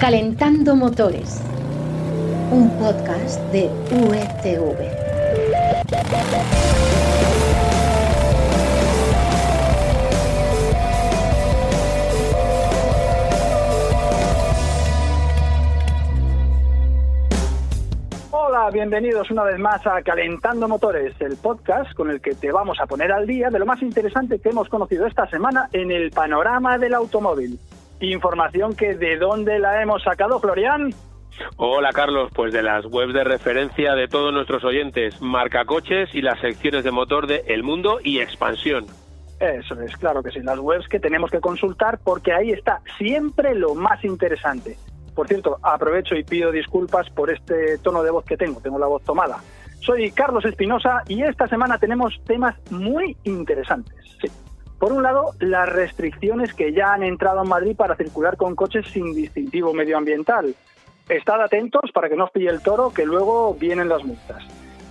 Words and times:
Calentando 0.00 0.74
Motores, 0.76 1.42
un 2.50 2.70
podcast 2.78 3.38
de 3.52 3.66
UETV. 3.92 4.78
Hola, 18.30 18.70
bienvenidos 18.72 19.30
una 19.30 19.44
vez 19.44 19.58
más 19.58 19.86
a 19.86 20.00
Calentando 20.00 20.66
Motores, 20.66 21.14
el 21.20 21.36
podcast 21.36 21.92
con 21.92 22.08
el 22.08 22.22
que 22.22 22.34
te 22.34 22.50
vamos 22.50 22.80
a 22.80 22.86
poner 22.86 23.12
al 23.12 23.26
día 23.26 23.50
de 23.50 23.58
lo 23.58 23.66
más 23.66 23.82
interesante 23.82 24.38
que 24.38 24.48
hemos 24.48 24.70
conocido 24.70 25.06
esta 25.06 25.28
semana 25.28 25.68
en 25.74 25.90
el 25.90 26.10
panorama 26.10 26.78
del 26.78 26.94
automóvil. 26.94 27.60
Información 28.00 28.74
que 28.74 28.94
de 28.94 29.18
dónde 29.18 29.58
la 29.58 29.82
hemos 29.82 30.02
sacado, 30.02 30.40
Florian. 30.40 30.90
Hola 31.56 31.90
Carlos, 31.92 32.30
pues 32.34 32.52
de 32.52 32.62
las 32.62 32.84
webs 32.86 33.14
de 33.14 33.24
referencia 33.24 33.94
de 33.94 34.08
todos 34.08 34.32
nuestros 34.32 34.64
oyentes, 34.64 35.20
Marca 35.20 35.64
Coches 35.64 36.14
y 36.14 36.22
las 36.22 36.40
secciones 36.40 36.84
de 36.84 36.90
motor 36.90 37.26
de 37.26 37.44
El 37.46 37.62
Mundo 37.62 37.98
y 38.02 38.20
Expansión. 38.20 38.86
Eso 39.38 39.80
es, 39.80 39.96
claro 39.96 40.22
que 40.22 40.30
sí, 40.30 40.40
las 40.40 40.58
webs 40.58 40.86
que 40.88 41.00
tenemos 41.00 41.30
que 41.30 41.40
consultar 41.40 41.98
porque 42.04 42.32
ahí 42.32 42.50
está 42.50 42.80
siempre 42.98 43.54
lo 43.54 43.74
más 43.74 44.04
interesante. 44.04 44.76
Por 45.14 45.28
cierto, 45.28 45.58
aprovecho 45.62 46.14
y 46.14 46.24
pido 46.24 46.52
disculpas 46.52 47.08
por 47.10 47.32
este 47.32 47.78
tono 47.78 48.02
de 48.02 48.10
voz 48.10 48.24
que 48.24 48.36
tengo, 48.36 48.60
tengo 48.60 48.78
la 48.78 48.86
voz 48.86 49.02
tomada. 49.02 49.38
Soy 49.80 50.10
Carlos 50.12 50.44
Espinosa 50.44 51.02
y 51.08 51.22
esta 51.22 51.46
semana 51.48 51.78
tenemos 51.78 52.20
temas 52.26 52.54
muy 52.70 53.16
interesantes. 53.24 53.96
Sí. 54.20 54.28
Por 54.80 54.94
un 54.94 55.02
lado, 55.02 55.34
las 55.40 55.68
restricciones 55.68 56.54
que 56.54 56.72
ya 56.72 56.94
han 56.94 57.02
entrado 57.02 57.42
en 57.42 57.50
Madrid 57.50 57.76
para 57.76 57.96
circular 57.96 58.38
con 58.38 58.56
coches 58.56 58.86
sin 58.90 59.14
distintivo 59.14 59.74
medioambiental. 59.74 60.54
Estad 61.06 61.42
atentos 61.42 61.92
para 61.92 62.08
que 62.08 62.16
no 62.16 62.24
os 62.24 62.30
pille 62.30 62.48
el 62.48 62.62
toro, 62.62 62.90
que 62.90 63.04
luego 63.04 63.52
vienen 63.52 63.90
las 63.90 64.02
multas. 64.02 64.42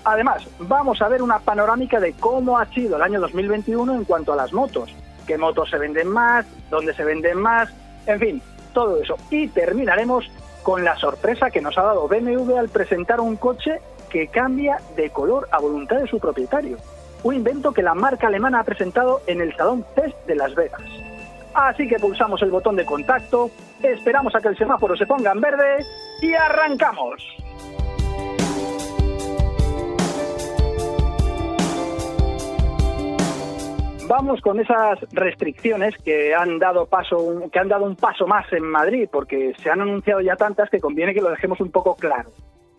Además, 0.03 0.47
vamos 0.59 1.01
a 1.01 1.09
ver 1.09 1.23
una 1.23 1.39
panorámica 1.39 1.99
de 1.99 2.13
cómo 2.13 2.59
ha 2.59 2.67
sido 2.67 2.97
el 2.97 3.01
año 3.01 3.19
2021 3.19 3.95
en 3.95 4.05
cuanto 4.05 4.31
a 4.31 4.35
las 4.35 4.53
motos. 4.53 4.95
¿Qué 5.25 5.39
motos 5.39 5.71
se 5.71 5.79
venden 5.79 6.09
más? 6.09 6.45
¿Dónde 6.69 6.93
se 6.93 7.03
venden 7.03 7.39
más? 7.39 7.73
En 8.05 8.19
fin, 8.19 8.41
todo 8.75 9.01
eso. 9.01 9.17
Y 9.31 9.47
terminaremos 9.47 10.29
con 10.61 10.83
la 10.83 10.97
sorpresa 10.97 11.49
que 11.49 11.61
nos 11.61 11.79
ha 11.79 11.81
dado 11.81 12.07
BMW 12.07 12.57
al 12.59 12.69
presentar 12.69 13.19
un 13.19 13.37
coche 13.37 13.81
que 14.11 14.27
cambia 14.27 14.77
de 14.95 15.09
color 15.09 15.47
a 15.51 15.57
voluntad 15.59 15.97
de 15.97 16.07
su 16.07 16.19
propietario 16.19 16.77
un 17.23 17.35
invento 17.35 17.71
que 17.71 17.81
la 17.81 17.93
marca 17.93 18.27
alemana 18.27 18.61
ha 18.61 18.63
presentado 18.63 19.21
en 19.27 19.41
el 19.41 19.55
Salón 19.55 19.85
Test 19.95 20.15
de 20.25 20.35
Las 20.35 20.55
Vegas. 20.55 20.81
Así 21.53 21.87
que 21.87 21.97
pulsamos 21.97 22.41
el 22.41 22.51
botón 22.51 22.75
de 22.75 22.85
contacto, 22.85 23.49
esperamos 23.81 24.33
a 24.35 24.39
que 24.39 24.49
el 24.49 24.57
semáforo 24.57 24.95
se 24.95 25.05
ponga 25.05 25.31
en 25.31 25.41
verde 25.41 25.85
y 26.21 26.33
arrancamos. 26.33 27.21
Vamos 34.07 34.41
con 34.41 34.59
esas 34.59 34.99
restricciones 35.11 35.95
que 35.97 36.33
han 36.33 36.57
dado 36.57 36.87
paso, 36.87 37.43
que 37.51 37.59
han 37.59 37.67
dado 37.67 37.85
un 37.85 37.95
paso 37.95 38.25
más 38.25 38.51
en 38.51 38.63
Madrid, 38.63 39.07
porque 39.11 39.53
se 39.61 39.69
han 39.69 39.81
anunciado 39.81 40.21
ya 40.21 40.35
tantas 40.35 40.67
que 40.71 40.79
conviene 40.79 41.13
que 41.13 41.21
lo 41.21 41.29
dejemos 41.29 41.61
un 41.61 41.69
poco 41.69 41.95
claro. 41.95 42.31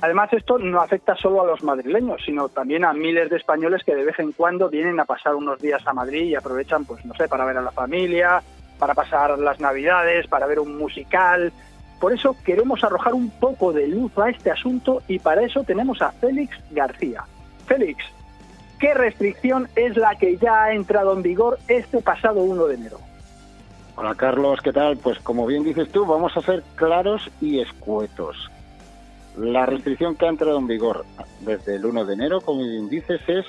Además, 0.03 0.33
esto 0.33 0.59
no 0.59 0.81
afecta 0.81 1.15
solo 1.15 1.43
a 1.43 1.47
los 1.47 1.63
madrileños, 1.63 2.23
sino 2.25 2.49
también 2.49 2.85
a 2.87 2.93
miles 2.95 3.29
de 3.29 3.37
españoles 3.37 3.83
que 3.85 3.95
de 3.95 4.05
vez 4.05 4.19
en 4.19 4.33
cuando 4.33 4.71
vienen 4.71 4.99
a 4.99 5.05
pasar 5.05 5.35
unos 5.35 5.61
días 5.61 5.87
a 5.87 5.93
Madrid 5.93 6.23
y 6.23 6.35
aprovechan, 6.35 6.87
pues 6.87 7.05
no 7.05 7.15
sé, 7.15 7.29
para 7.29 7.45
ver 7.45 7.59
a 7.59 7.63
la 7.63 7.71
familia, 7.71 8.43
para 8.79 8.95
pasar 8.95 9.39
las 9.39 9.61
Navidades, 9.61 10.27
para 10.27 10.47
ver 10.47 10.59
un 10.59 10.79
musical. 10.79 11.53
Por 12.01 12.15
eso 12.15 12.35
queremos 12.45 12.83
arrojar 12.83 13.13
un 13.13 13.29
poco 13.29 13.75
de 13.75 13.89
luz 13.89 14.17
a 14.17 14.31
este 14.31 14.51
asunto 14.51 15.03
y 15.07 15.19
para 15.19 15.43
eso 15.43 15.65
tenemos 15.65 16.01
a 16.01 16.13
Félix 16.13 16.57
García. 16.71 17.25
Félix, 17.67 18.03
¿qué 18.79 18.95
restricción 18.95 19.69
es 19.77 19.99
la 19.99 20.15
que 20.15 20.39
ya 20.39 20.65
ha 20.65 20.73
entrado 20.73 21.13
en 21.13 21.23
vigor 21.23 21.59
este 21.69 22.01
pasado 22.01 22.41
1 22.41 22.67
de 22.69 22.75
enero? 22.75 22.99
Hola 23.97 24.15
Carlos, 24.15 24.61
¿qué 24.63 24.73
tal? 24.73 24.97
Pues 24.97 25.19
como 25.19 25.45
bien 25.45 25.63
dices 25.63 25.93
tú, 25.93 26.07
vamos 26.07 26.35
a 26.39 26.41
ser 26.41 26.63
claros 26.77 27.31
y 27.43 27.61
escuetos. 27.61 28.51
La 29.37 29.67
restricción 29.67 30.17
que 30.17 30.27
ha 30.27 30.29
entrado 30.29 30.59
en 30.59 30.67
vigor 30.67 31.05
desde 31.41 31.77
el 31.77 31.87
1 31.87 32.05
de 32.05 32.15
enero, 32.15 32.41
como 32.41 32.63
bien 32.63 32.89
dices, 32.89 33.21
es 33.29 33.47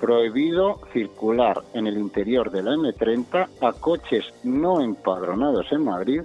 prohibido 0.00 0.80
circular 0.92 1.62
en 1.74 1.86
el 1.86 1.98
interior 1.98 2.50
de 2.50 2.62
la 2.62 2.72
M30 2.72 3.48
a 3.60 3.72
coches 3.72 4.24
no 4.44 4.80
empadronados 4.80 5.66
en 5.72 5.84
Madrid 5.84 6.22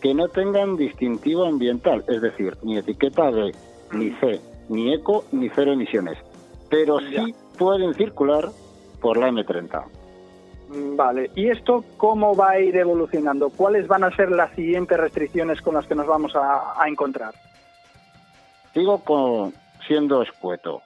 que 0.00 0.14
no 0.14 0.28
tengan 0.28 0.76
distintivo 0.76 1.46
ambiental, 1.46 2.04
es 2.08 2.20
decir, 2.20 2.56
ni 2.62 2.76
etiqueta 2.76 3.30
de 3.30 3.54
ni 3.92 4.10
C, 4.16 4.40
ni 4.68 4.92
eco, 4.92 5.24
ni 5.32 5.48
cero 5.48 5.72
emisiones, 5.72 6.18
pero 6.68 6.98
sí 6.98 7.34
pueden 7.56 7.94
circular 7.94 8.50
por 9.00 9.16
la 9.16 9.30
M30. 9.30 9.84
Vale, 10.96 11.30
¿y 11.34 11.48
esto 11.48 11.84
cómo 11.96 12.34
va 12.34 12.50
a 12.50 12.60
ir 12.60 12.76
evolucionando? 12.76 13.48
¿Cuáles 13.50 13.86
van 13.86 14.04
a 14.04 14.14
ser 14.14 14.30
las 14.30 14.54
siguientes 14.54 14.98
restricciones 14.98 15.62
con 15.62 15.74
las 15.74 15.86
que 15.86 15.94
nos 15.94 16.06
vamos 16.06 16.34
a, 16.34 16.82
a 16.82 16.88
encontrar? 16.88 17.32
Sigo 18.74 18.98
con, 18.98 19.54
siendo 19.86 20.20
escueto. 20.20 20.82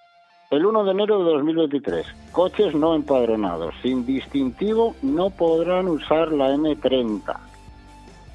El 0.51 0.67
1 0.67 0.85
de 0.85 0.91
enero 0.91 1.25
de 1.25 1.33
2023, 1.33 2.07
coches 2.33 2.75
no 2.75 2.95
empadronados 2.95 3.75
sin 3.83 4.05
distintivo 4.05 4.95
no 5.01 5.31
podrán 5.31 5.89
usar 5.89 6.31
la 6.33 6.51
M30. 6.51 7.35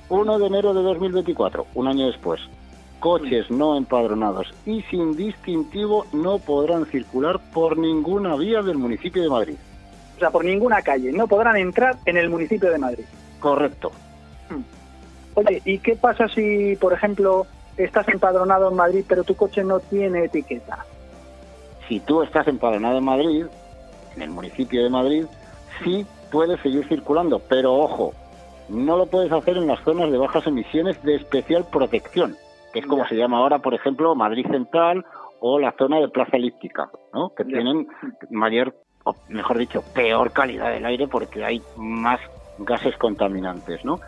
1 0.09 0.39
de 0.39 0.45
enero 0.47 0.73
de 0.73 0.81
2024, 0.81 1.67
un 1.75 1.87
año 1.87 2.07
después, 2.07 2.41
coches 2.99 3.51
no 3.51 3.77
empadronados 3.77 4.51
y 4.65 4.81
sin 4.83 5.15
distintivo 5.15 6.07
no 6.13 6.39
podrán 6.39 6.87
circular 6.87 7.39
por 7.53 7.77
ninguna 7.77 8.35
vía 8.35 8.63
del 8.63 8.79
municipio 8.79 9.21
de 9.21 9.29
Madrid. 9.29 9.55
O 10.15 10.19
sea, 10.19 10.31
por 10.31 10.45
ninguna 10.45 10.81
calle, 10.81 11.11
no 11.11 11.27
podrán 11.27 11.57
entrar 11.57 11.97
en 12.05 12.17
el 12.17 12.29
municipio 12.29 12.71
de 12.71 12.79
Madrid. 12.79 13.05
Correcto. 13.39 13.91
Oye, 15.35 15.61
¿y 15.63 15.77
qué 15.77 15.95
pasa 15.95 16.27
si, 16.27 16.75
por 16.75 16.93
ejemplo, 16.93 17.45
estás 17.77 18.07
empadronado 18.09 18.69
en 18.69 18.75
Madrid, 18.75 19.05
pero 19.07 19.23
tu 19.23 19.35
coche 19.35 19.63
no 19.63 19.79
tiene 19.79 20.25
etiqueta. 20.25 20.85
Si 21.87 21.99
tú 21.99 22.21
estás 22.21 22.47
empadronado 22.47 22.97
en 22.97 23.05
Madrid, 23.05 23.45
en 24.15 24.21
el 24.21 24.29
municipio 24.29 24.83
de 24.83 24.89
Madrid, 24.89 25.25
sí 25.83 26.05
puedes 26.31 26.59
seguir 26.61 26.87
circulando, 26.87 27.39
pero 27.39 27.73
ojo, 27.73 28.13
no 28.69 28.97
lo 28.97 29.05
puedes 29.05 29.31
hacer 29.31 29.57
en 29.57 29.67
las 29.67 29.83
zonas 29.83 30.11
de 30.11 30.17
bajas 30.17 30.47
emisiones 30.47 31.01
de 31.03 31.15
especial 31.15 31.65
protección, 31.71 32.37
que 32.71 32.79
es 32.79 32.85
como 32.85 33.05
se 33.07 33.15
llama 33.15 33.37
ahora, 33.37 33.59
por 33.59 33.73
ejemplo, 33.73 34.15
Madrid 34.15 34.45
Central 34.49 35.05
o 35.39 35.59
la 35.59 35.73
zona 35.77 35.99
de 35.99 36.07
Plaza 36.07 36.37
Elíptica, 36.37 36.89
¿no? 37.13 37.33
que 37.35 37.43
tienen 37.43 37.87
mayor, 38.29 38.75
o 39.03 39.15
mejor 39.27 39.57
dicho, 39.57 39.83
peor 39.93 40.31
calidad 40.31 40.71
del 40.71 40.85
aire 40.85 41.07
porque 41.07 41.43
hay 41.43 41.61
más 41.75 42.19
gases 42.59 42.95
contaminantes. 42.97 43.83
¿no? 43.83 43.99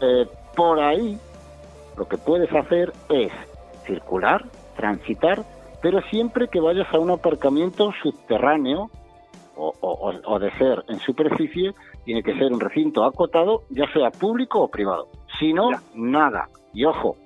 Eh, 0.00 0.26
por 0.56 0.80
ahí 0.80 1.18
lo 1.96 2.06
que 2.08 2.16
puedes 2.16 2.52
hacer 2.52 2.92
es 3.08 3.32
circular, 3.86 4.44
transitar, 4.76 5.44
pero 5.82 6.00
siempre 6.02 6.48
que 6.48 6.60
vayas 6.60 6.92
a 6.92 6.98
un 6.98 7.10
aparcamiento 7.10 7.92
subterráneo 8.02 8.90
o, 9.56 10.38
de 10.38 10.50
ser 10.52 10.84
en 10.88 10.98
superficie, 11.00 11.74
tiene 12.04 12.22
que 12.22 12.34
ser 12.38 12.52
un 12.52 12.60
recinto 12.60 13.04
acotado, 13.04 13.62
ya 13.68 13.90
sea 13.92 14.10
público 14.10 14.60
o 14.60 14.68
privado. 14.68 15.08
Si 15.38 15.52
no, 15.52 15.70
nada. 15.94 16.48
Y 16.72 16.84
ojo, 16.84 17.16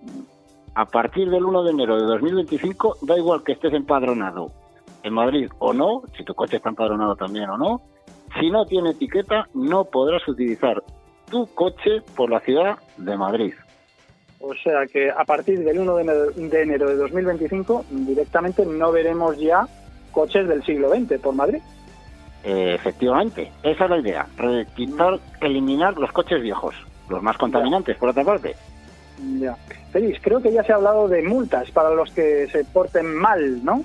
a 0.75 0.85
partir 0.87 1.31
del 1.31 1.45
1 1.45 1.63
de 1.63 1.71
enero 1.71 1.97
de 1.97 2.07
2025, 2.07 2.99
da 3.03 3.17
igual 3.17 3.45
que 3.45 3.53
estés 3.53 3.73
empadronado 3.73 4.51
en 5.05 5.15
Madrid 5.15 5.49
o 5.59 5.73
no, 5.73 6.03
si 6.17 6.25
tu 6.25 6.35
coche 6.35 6.57
está 6.57 6.71
empadronado 6.71 7.15
también 7.15 7.51
o 7.51 7.57
no, 7.57 7.83
si 8.41 8.51
no 8.51 8.67
tiene 8.67 8.91
etiqueta, 8.91 9.49
no 9.55 9.85
podrás 9.85 10.27
utilizar 10.27 10.83
tu 11.31 11.47
coche 11.55 12.03
por 12.17 12.31
la 12.31 12.41
ciudad 12.41 12.79
de 12.97 13.17
Madrid. 13.17 13.55
O 14.47 14.55
sea 14.63 14.87
que 14.87 15.11
a 15.11 15.25
partir 15.25 15.65
del 15.65 15.79
1 15.79 15.97
de 15.97 16.63
enero 16.63 16.89
de 16.89 16.97
2025 16.97 17.87
directamente 17.91 18.67
no 18.67 18.93
veremos 18.93 19.39
ya 19.39 19.67
coches 20.13 20.47
del 20.47 20.63
siglo 20.65 20.91
XX 20.91 21.19
por 21.19 21.35
Madrid. 21.35 21.63
Eh, 22.43 22.75
efectivamente, 22.75 23.51
esa 23.63 23.85
es 23.85 23.91
la 23.91 23.99
idea, 23.99 24.27
quitar, 24.77 25.19
eliminar 25.41 25.97
los 25.97 26.13
coches 26.13 26.43
viejos, 26.43 26.75
los 27.09 27.23
más 27.23 27.39
contaminantes, 27.39 27.97
por 27.97 28.11
otra 28.11 28.23
parte. 28.23 28.55
Ya. 29.39 29.57
Feliz, 29.91 30.19
creo 30.21 30.43
que 30.43 30.53
ya 30.53 30.63
se 30.63 30.73
ha 30.73 30.77
hablado 30.77 31.09
de 31.09 31.23
multas 31.23 31.71
para 31.71 31.91
los 31.91 32.11
que 32.11 32.47
se 32.49 32.65
porten 32.67 33.15
mal, 33.15 33.65
¿no? 33.65 33.83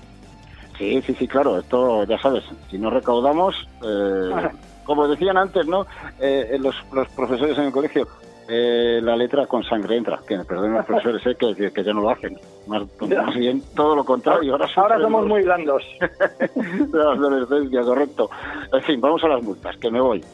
Sí, 0.78 1.02
sí, 1.06 1.16
sí, 1.18 1.26
claro, 1.26 1.60
esto 1.60 2.04
ya 2.04 2.20
sabes, 2.20 2.44
si 2.70 2.78
no 2.78 2.90
recaudamos, 2.90 3.56
eh, 3.82 4.50
como 4.84 5.08
decían 5.08 5.38
antes, 5.38 5.66
¿no? 5.68 5.86
Eh, 6.20 6.58
los, 6.60 6.76
los 6.92 7.08
profesores 7.10 7.58
en 7.58 7.66
el 7.66 7.72
colegio, 7.72 8.08
eh, 8.50 9.00
la 9.04 9.16
letra 9.16 9.46
con 9.46 9.64
sangre 9.64 9.96
entra. 9.96 10.20
Que 10.28 10.38
me 10.38 10.44
perdonen 10.44 10.74
los 10.74 10.86
profesores 10.86 11.26
eh, 11.28 11.36
que, 11.36 11.72
que, 11.72 11.84
ya 11.84 11.94
no 11.94 12.02
lo 12.02 12.10
hacen. 12.10 12.38
Más, 12.68 12.84
bien 13.36 13.62
todo 13.76 13.96
lo 13.96 14.04
contrario. 14.04 14.54
Ahora, 14.54 14.68
ahora 14.76 15.00
somos 15.00 15.28
muy 15.28 15.44
blandos. 15.44 15.84
la 16.92 17.12
adolescencia, 17.12 17.82
correcto. 17.82 18.30
En 18.74 18.82
fin, 18.82 19.00
vamos 19.00 19.24
a 19.24 19.28
las 19.28 19.44
multas, 19.44 19.78
que 19.78 19.92
me 19.92 20.02
voy. 20.02 20.26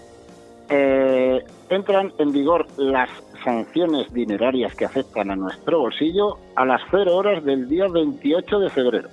Eh, 0.69 1.44
entran 1.69 2.13
en 2.17 2.31
vigor 2.31 2.65
las 2.77 3.09
sanciones 3.44 4.12
dinerarias 4.13 4.73
que 4.75 4.85
afectan 4.85 5.29
a 5.29 5.35
nuestro 5.35 5.79
bolsillo 5.79 6.38
a 6.56 6.65
las 6.65 6.81
0 6.89 7.15
horas 7.15 7.44
del 7.44 7.68
día 7.68 7.88
28 7.88 8.59
de 8.59 8.69
febrero. 8.69 9.09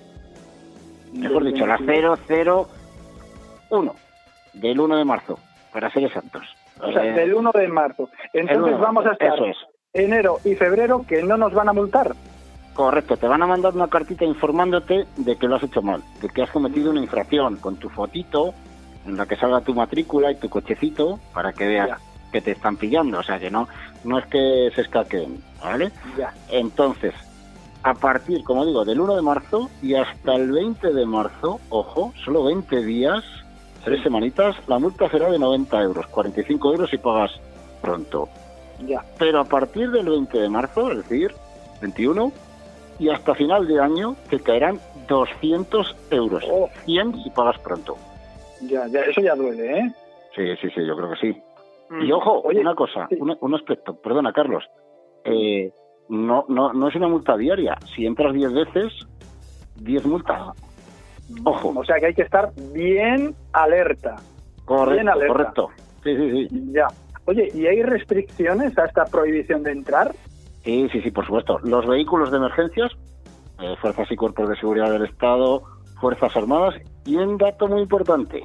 Mejor 1.12 1.44
dicho, 1.44 1.66
las 1.66 1.81
001 1.81 3.94
del 4.55 4.81
1 4.81 4.96
de 4.96 5.05
marzo, 5.05 5.38
para 5.72 5.90
ser 5.90 6.05
exactos. 6.05 6.62
O 6.80 6.92
sea, 6.92 7.02
del 7.02 7.34
1 7.34 7.52
de 7.52 7.69
marzo. 7.69 8.08
Entonces 8.32 8.78
vamos 8.78 9.06
a 9.06 9.12
estar 9.12 9.38
enero 9.92 10.40
y 10.44 10.54
febrero 10.54 11.04
que 11.06 11.22
no 11.22 11.36
nos 11.36 11.52
van 11.52 11.69
a 11.69 11.72
multar. 11.72 12.12
Correcto, 12.74 13.16
te 13.16 13.28
van 13.28 13.42
a 13.42 13.46
mandar 13.46 13.74
una 13.74 13.88
cartita 13.88 14.24
informándote 14.24 15.04
de 15.16 15.36
que 15.36 15.46
lo 15.46 15.56
has 15.56 15.62
hecho 15.62 15.82
mal, 15.82 16.02
de 16.22 16.28
que 16.30 16.42
has 16.42 16.50
cometido 16.50 16.90
una 16.90 17.02
infracción 17.02 17.56
con 17.56 17.76
tu 17.76 17.90
fotito 17.90 18.54
en 19.06 19.16
la 19.16 19.26
que 19.26 19.36
salga 19.36 19.60
tu 19.60 19.74
matrícula 19.74 20.30
y 20.30 20.36
tu 20.36 20.48
cochecito 20.48 21.19
para 21.34 21.52
que 21.52 21.66
veas 21.66 22.00
que 22.32 22.40
te 22.40 22.52
están 22.52 22.78
pillando, 22.78 23.19
o 23.19 23.22
sea 23.22 23.38
que 23.38 23.50
no 23.50 23.69
no 24.04 24.19
es 24.19 24.26
que 24.26 24.70
se 24.74 24.80
escaqueen, 24.80 25.42
¿vale? 25.62 25.90
Ya. 26.16 26.32
Entonces, 26.50 27.12
a 27.82 27.94
partir, 27.94 28.42
como 28.44 28.64
digo, 28.64 28.84
del 28.84 29.00
1 29.00 29.16
de 29.16 29.22
marzo 29.22 29.70
y 29.82 29.94
hasta 29.94 30.34
el 30.34 30.50
20 30.50 30.92
de 30.92 31.06
marzo, 31.06 31.60
ojo, 31.69 32.12
solo 32.24 32.44
20 32.44 32.82
días, 32.84 33.22
tres 33.84 34.02
semanitas, 34.02 34.56
la 34.69 34.79
multa 34.79 35.08
será 35.08 35.31
de 35.31 35.38
90 35.38 35.81
euros, 35.82 36.06
45 36.08 36.73
euros 36.73 36.90
si 36.90 36.99
pagas 36.99 37.32
pronto. 37.81 38.29
Ya. 38.87 39.05
Pero 39.19 39.40
a 39.40 39.44
partir 39.44 39.90
del 39.90 40.08
20 40.08 40.38
de 40.38 40.49
marzo, 40.49 40.90
es 40.90 40.99
decir, 40.99 41.32
21, 41.81 42.32
y 42.99 43.08
hasta 43.08 43.34
final 43.34 43.67
de 43.67 43.81
año 43.81 44.17
te 44.31 44.40
caerán 44.40 44.81
200 45.08 45.96
euros, 46.11 46.44
100 46.84 47.23
si 47.23 47.31
pagas 47.31 47.58
pronto. 47.58 47.96
Ya, 48.62 48.87
ya, 48.87 49.00
eso 49.00 49.20
ya 49.20 49.34
duele, 49.34 49.79
¿eh? 49.79 49.93
Sí, 50.34 50.43
sí, 50.61 50.69
sí, 50.75 50.87
yo 50.87 50.96
creo 50.96 51.11
que 51.11 51.17
sí. 51.17 51.43
Y 52.00 52.06
mm. 52.06 52.12
ojo, 52.12 52.43
una 52.43 52.75
cosa, 52.75 53.08
un, 53.19 53.55
aspecto, 53.55 53.94
perdona 53.94 54.32
Carlos, 54.32 54.64
eh, 55.25 55.70
no, 56.08 56.44
no, 56.49 56.73
no 56.73 56.88
es 56.88 56.94
una 56.94 57.08
multa 57.08 57.37
diaria. 57.37 57.76
Si 57.94 58.06
entras 58.06 58.32
10 58.32 58.52
veces, 58.52 58.93
10 59.76 60.06
multas. 60.06 60.40
Ah. 60.40 60.52
Ojo. 61.44 61.72
O 61.76 61.84
sea 61.84 61.96
que 61.98 62.06
hay 62.06 62.14
que 62.14 62.22
estar 62.22 62.50
bien 62.72 63.34
alerta. 63.52 64.16
Correcto, 64.64 65.12
correcto. 65.28 65.70
Sí, 66.02 66.16
sí, 66.16 66.48
sí. 66.48 66.72
Ya. 66.72 66.88
Oye, 67.24 67.48
¿y 67.54 67.66
hay 67.66 67.82
restricciones 67.82 68.76
a 68.78 68.86
esta 68.86 69.04
prohibición 69.04 69.62
de 69.62 69.72
entrar? 69.72 70.12
Sí, 70.64 70.88
sí, 70.90 71.00
sí, 71.02 71.10
por 71.10 71.24
supuesto. 71.24 71.58
Los 71.62 71.86
vehículos 71.86 72.30
de 72.30 72.38
emergencias, 72.38 72.92
eh, 73.60 73.74
fuerzas 73.80 74.10
y 74.10 74.16
cuerpos 74.16 74.48
de 74.48 74.56
seguridad 74.56 74.90
del 74.90 75.04
Estado, 75.04 75.62
fuerzas 76.00 76.36
armadas 76.36 76.74
y 77.04 77.16
un 77.16 77.36
dato 77.38 77.69
muy 77.69 77.82
importante, 77.82 78.42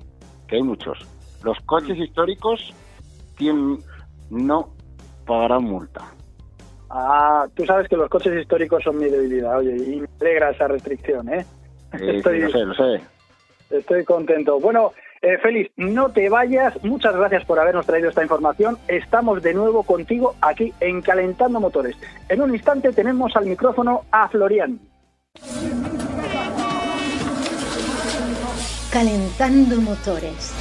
que 0.47 0.55
hay 0.57 0.63
muchos. 0.63 0.99
Los 1.43 1.59
coches 1.61 1.97
históricos 1.97 2.73
tienen, 3.35 3.79
no 4.29 4.69
pagarán 5.25 5.63
multa. 5.63 6.01
Ah, 6.89 7.45
tú 7.55 7.65
sabes 7.65 7.87
que 7.87 7.97
los 7.97 8.09
coches 8.09 8.39
históricos 8.39 8.83
son 8.83 8.97
mi 8.97 9.05
debilidad, 9.05 9.57
oye, 9.57 9.75
y 9.75 9.99
me 10.01 10.07
alegra 10.21 10.51
esa 10.51 10.67
restricción, 10.67 11.27
¿eh? 11.29 11.45
estoy, 11.93 12.39
lo 12.39 12.49
sé, 12.49 12.59
lo 12.59 12.73
sé. 12.73 13.01
Estoy 13.69 14.03
contento. 14.05 14.59
Bueno, 14.59 14.93
eh, 15.21 15.37
Félix, 15.41 15.71
no 15.77 16.09
te 16.09 16.29
vayas. 16.29 16.81
Muchas 16.83 17.15
gracias 17.15 17.43
por 17.45 17.59
habernos 17.59 17.85
traído 17.85 18.09
esta 18.09 18.23
información. 18.23 18.77
Estamos 18.87 19.41
de 19.41 19.53
nuevo 19.53 19.83
contigo 19.83 20.35
aquí 20.41 20.73
en 20.79 21.01
Calentando 21.01 21.59
Motores. 21.59 21.95
En 22.29 22.41
un 22.41 22.53
instante 22.53 22.93
tenemos 22.93 23.35
al 23.35 23.45
micrófono 23.45 24.05
a 24.11 24.27
Florian. 24.29 24.79
Calentando 28.91 29.81
Motores. 29.81 30.53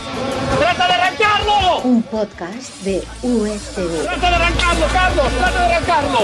¡Trata 0.59 0.87
de 0.87 0.93
arrancarlo! 0.95 1.81
Un 1.85 2.03
podcast 2.03 2.83
de 2.83 2.99
USB. 3.23 4.03
¡Trata 4.03 4.29
de 4.29 4.35
arrancarlo, 4.35 4.87
Carlos! 4.93 5.33
¡Trata 5.39 5.69
de 5.69 5.75
arrancarlo! 5.75 6.19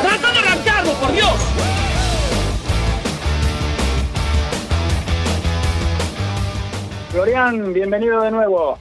¡Trata 0.00 0.32
de 0.32 0.38
arrancarlo, 0.38 0.92
por 0.94 1.12
Dios! 1.12 1.93
Florian, 7.14 7.72
bienvenido 7.72 8.22
de 8.22 8.30
nuevo. 8.32 8.76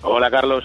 Hola, 0.00 0.30
Carlos. 0.30 0.64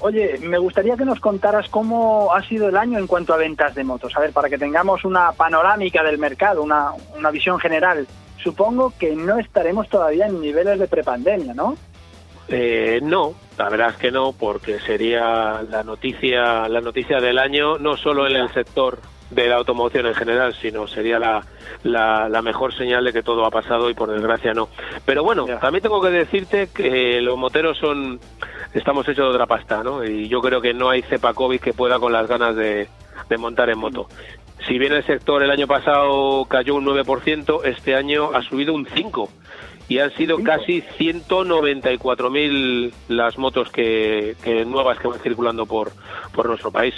Oye, 0.00 0.38
me 0.42 0.58
gustaría 0.58 0.94
que 0.94 1.06
nos 1.06 1.18
contaras 1.18 1.66
cómo 1.70 2.34
ha 2.34 2.42
sido 2.42 2.68
el 2.68 2.76
año 2.76 2.98
en 2.98 3.06
cuanto 3.06 3.32
a 3.32 3.38
ventas 3.38 3.74
de 3.74 3.84
motos. 3.84 4.14
A 4.14 4.20
ver, 4.20 4.32
para 4.32 4.50
que 4.50 4.58
tengamos 4.58 5.06
una 5.06 5.32
panorámica 5.32 6.02
del 6.02 6.18
mercado, 6.18 6.62
una, 6.62 6.90
una 7.16 7.30
visión 7.30 7.58
general. 7.58 8.06
Supongo 8.36 8.92
que 8.98 9.16
no 9.16 9.38
estaremos 9.38 9.88
todavía 9.88 10.26
en 10.26 10.38
niveles 10.38 10.78
de 10.78 10.86
prepandemia, 10.86 11.54
¿no? 11.54 11.74
Eh, 12.48 13.00
no, 13.02 13.32
la 13.56 13.70
verdad 13.70 13.88
es 13.92 13.96
que 13.96 14.10
no, 14.10 14.32
porque 14.32 14.78
sería 14.80 15.62
la 15.62 15.82
noticia, 15.84 16.68
la 16.68 16.82
noticia 16.82 17.18
del 17.18 17.38
año, 17.38 17.78
no 17.78 17.96
solo 17.96 18.26
en 18.26 18.36
el 18.36 18.52
sector 18.52 18.98
de 19.30 19.48
la 19.48 19.56
automoción 19.56 20.06
en 20.06 20.14
general, 20.14 20.54
sino 20.54 20.86
sería 20.86 21.18
la, 21.18 21.44
la, 21.82 22.42
mejor 22.42 22.76
señal 22.76 23.04
de 23.04 23.12
que 23.12 23.22
todo 23.22 23.44
ha 23.44 23.50
pasado 23.50 23.90
y 23.90 23.94
por 23.94 24.10
desgracia 24.10 24.54
no. 24.54 24.68
Pero 25.04 25.24
bueno, 25.24 25.46
también 25.60 25.82
tengo 25.82 26.00
que 26.00 26.10
decirte 26.10 26.68
que 26.68 27.20
los 27.20 27.36
moteros 27.36 27.78
son, 27.78 28.20
estamos 28.72 29.08
hechos 29.08 29.28
de 29.28 29.34
otra 29.34 29.46
pasta, 29.46 29.82
¿no? 29.82 30.04
Y 30.04 30.28
yo 30.28 30.40
creo 30.40 30.60
que 30.60 30.74
no 30.74 30.90
hay 30.90 31.02
cepa 31.02 31.34
COVID 31.34 31.60
que 31.60 31.72
pueda 31.72 31.98
con 31.98 32.12
las 32.12 32.28
ganas 32.28 32.54
de, 32.54 32.88
de 33.28 33.36
montar 33.36 33.70
en 33.70 33.78
moto. 33.78 34.08
Si 34.66 34.78
bien 34.78 34.92
el 34.92 35.04
sector 35.04 35.42
el 35.42 35.50
año 35.50 35.66
pasado 35.66 36.44
cayó 36.46 36.74
un 36.74 36.86
9%, 36.86 37.64
este 37.64 37.94
año 37.94 38.30
ha 38.32 38.42
subido 38.42 38.74
un 38.74 38.86
5% 38.86 39.28
y 39.88 40.00
han 40.00 40.12
sido 40.16 40.42
casi 40.42 40.82
194.000 40.82 42.92
las 43.08 43.38
motos 43.38 43.70
que, 43.70 44.34
nuevas 44.66 44.98
que 44.98 45.06
van 45.08 45.20
circulando 45.20 45.64
por, 45.66 45.92
por 46.32 46.48
nuestro 46.48 46.72
país. 46.72 46.94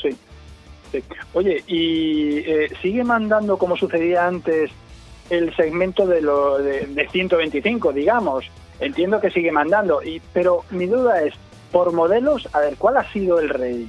Sí. 0.00 0.16
Oye, 1.32 1.62
¿y 1.66 2.38
eh, 2.38 2.72
sigue 2.82 3.04
mandando 3.04 3.56
como 3.56 3.76
sucedía 3.76 4.26
antes 4.26 4.70
el 5.28 5.54
segmento 5.54 6.06
de, 6.06 6.20
lo, 6.20 6.58
de, 6.58 6.86
de 6.86 7.08
125, 7.08 7.92
digamos? 7.92 8.44
Entiendo 8.80 9.20
que 9.20 9.30
sigue 9.30 9.52
mandando, 9.52 10.02
y, 10.02 10.20
pero 10.32 10.64
mi 10.70 10.86
duda 10.86 11.22
es, 11.22 11.34
por 11.70 11.92
modelos, 11.92 12.48
a 12.52 12.60
ver, 12.60 12.76
¿cuál 12.78 12.96
ha 12.96 13.12
sido 13.12 13.38
el 13.38 13.50
rey? 13.50 13.88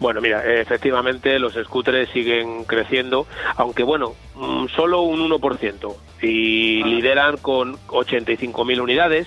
Bueno, 0.00 0.20
mira, 0.20 0.44
efectivamente 0.60 1.38
los 1.38 1.54
scooters 1.54 2.08
siguen 2.10 2.64
creciendo, 2.64 3.26
aunque 3.56 3.82
bueno, 3.82 4.14
mm, 4.36 4.66
solo 4.68 5.02
un 5.02 5.28
1%, 5.28 5.96
y 6.22 6.82
ah. 6.82 6.86
lideran 6.86 7.36
con 7.38 7.74
85.000 7.88 8.80
unidades, 8.80 9.26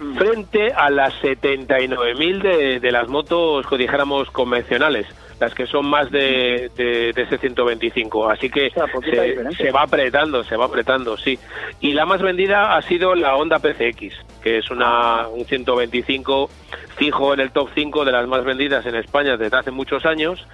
mm. 0.00 0.16
frente 0.16 0.72
a 0.72 0.88
las 0.90 1.14
79.000 1.22 2.42
de, 2.42 2.80
de 2.80 2.92
las 2.92 3.08
motos, 3.08 3.66
que 3.66 3.76
dijéramos, 3.76 4.30
convencionales 4.30 5.06
las 5.40 5.54
que 5.54 5.66
son 5.66 5.86
más 5.86 6.10
de, 6.10 6.70
de, 6.76 7.10
ese 7.10 7.38
125. 7.38 8.28
Así 8.30 8.50
que 8.50 8.70
se, 8.70 9.70
va 9.70 9.82
apretando, 9.82 10.42
se 10.44 10.56
va 10.56 10.66
apretando, 10.66 11.16
sí. 11.16 11.38
Y 11.80 11.92
la 11.92 12.06
más 12.06 12.20
vendida 12.22 12.76
ha 12.76 12.82
sido 12.82 13.14
la 13.14 13.36
Honda 13.36 13.58
PCX, 13.58 14.14
que 14.42 14.58
es 14.58 14.70
una, 14.70 15.28
un 15.28 15.44
125 15.44 16.50
fijo 16.96 17.32
en 17.32 17.40
el 17.40 17.52
top 17.52 17.68
5 17.74 18.04
de 18.04 18.12
las 18.12 18.26
más 18.26 18.44
vendidas 18.44 18.84
en 18.86 18.96
España 18.96 19.36
desde 19.36 19.56
hace 19.56 19.70
muchos 19.70 20.04
años 20.04 20.44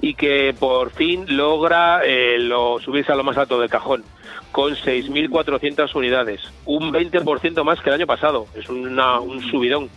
y 0.00 0.14
que 0.14 0.54
por 0.58 0.90
fin 0.90 1.24
logra 1.36 2.02
eh, 2.04 2.38
lo, 2.38 2.78
subirse 2.78 3.10
a 3.10 3.16
lo 3.16 3.24
más 3.24 3.36
alto 3.36 3.58
del 3.58 3.68
cajón 3.68 4.04
con 4.52 4.74
6.400 4.74 5.94
unidades, 5.94 6.40
un 6.64 6.92
20% 6.92 7.62
más 7.64 7.80
que 7.80 7.90
el 7.90 7.94
año 7.96 8.06
pasado. 8.06 8.46
Es 8.54 8.68
una, 8.68 9.20
un 9.20 9.40
subidón. 9.42 9.88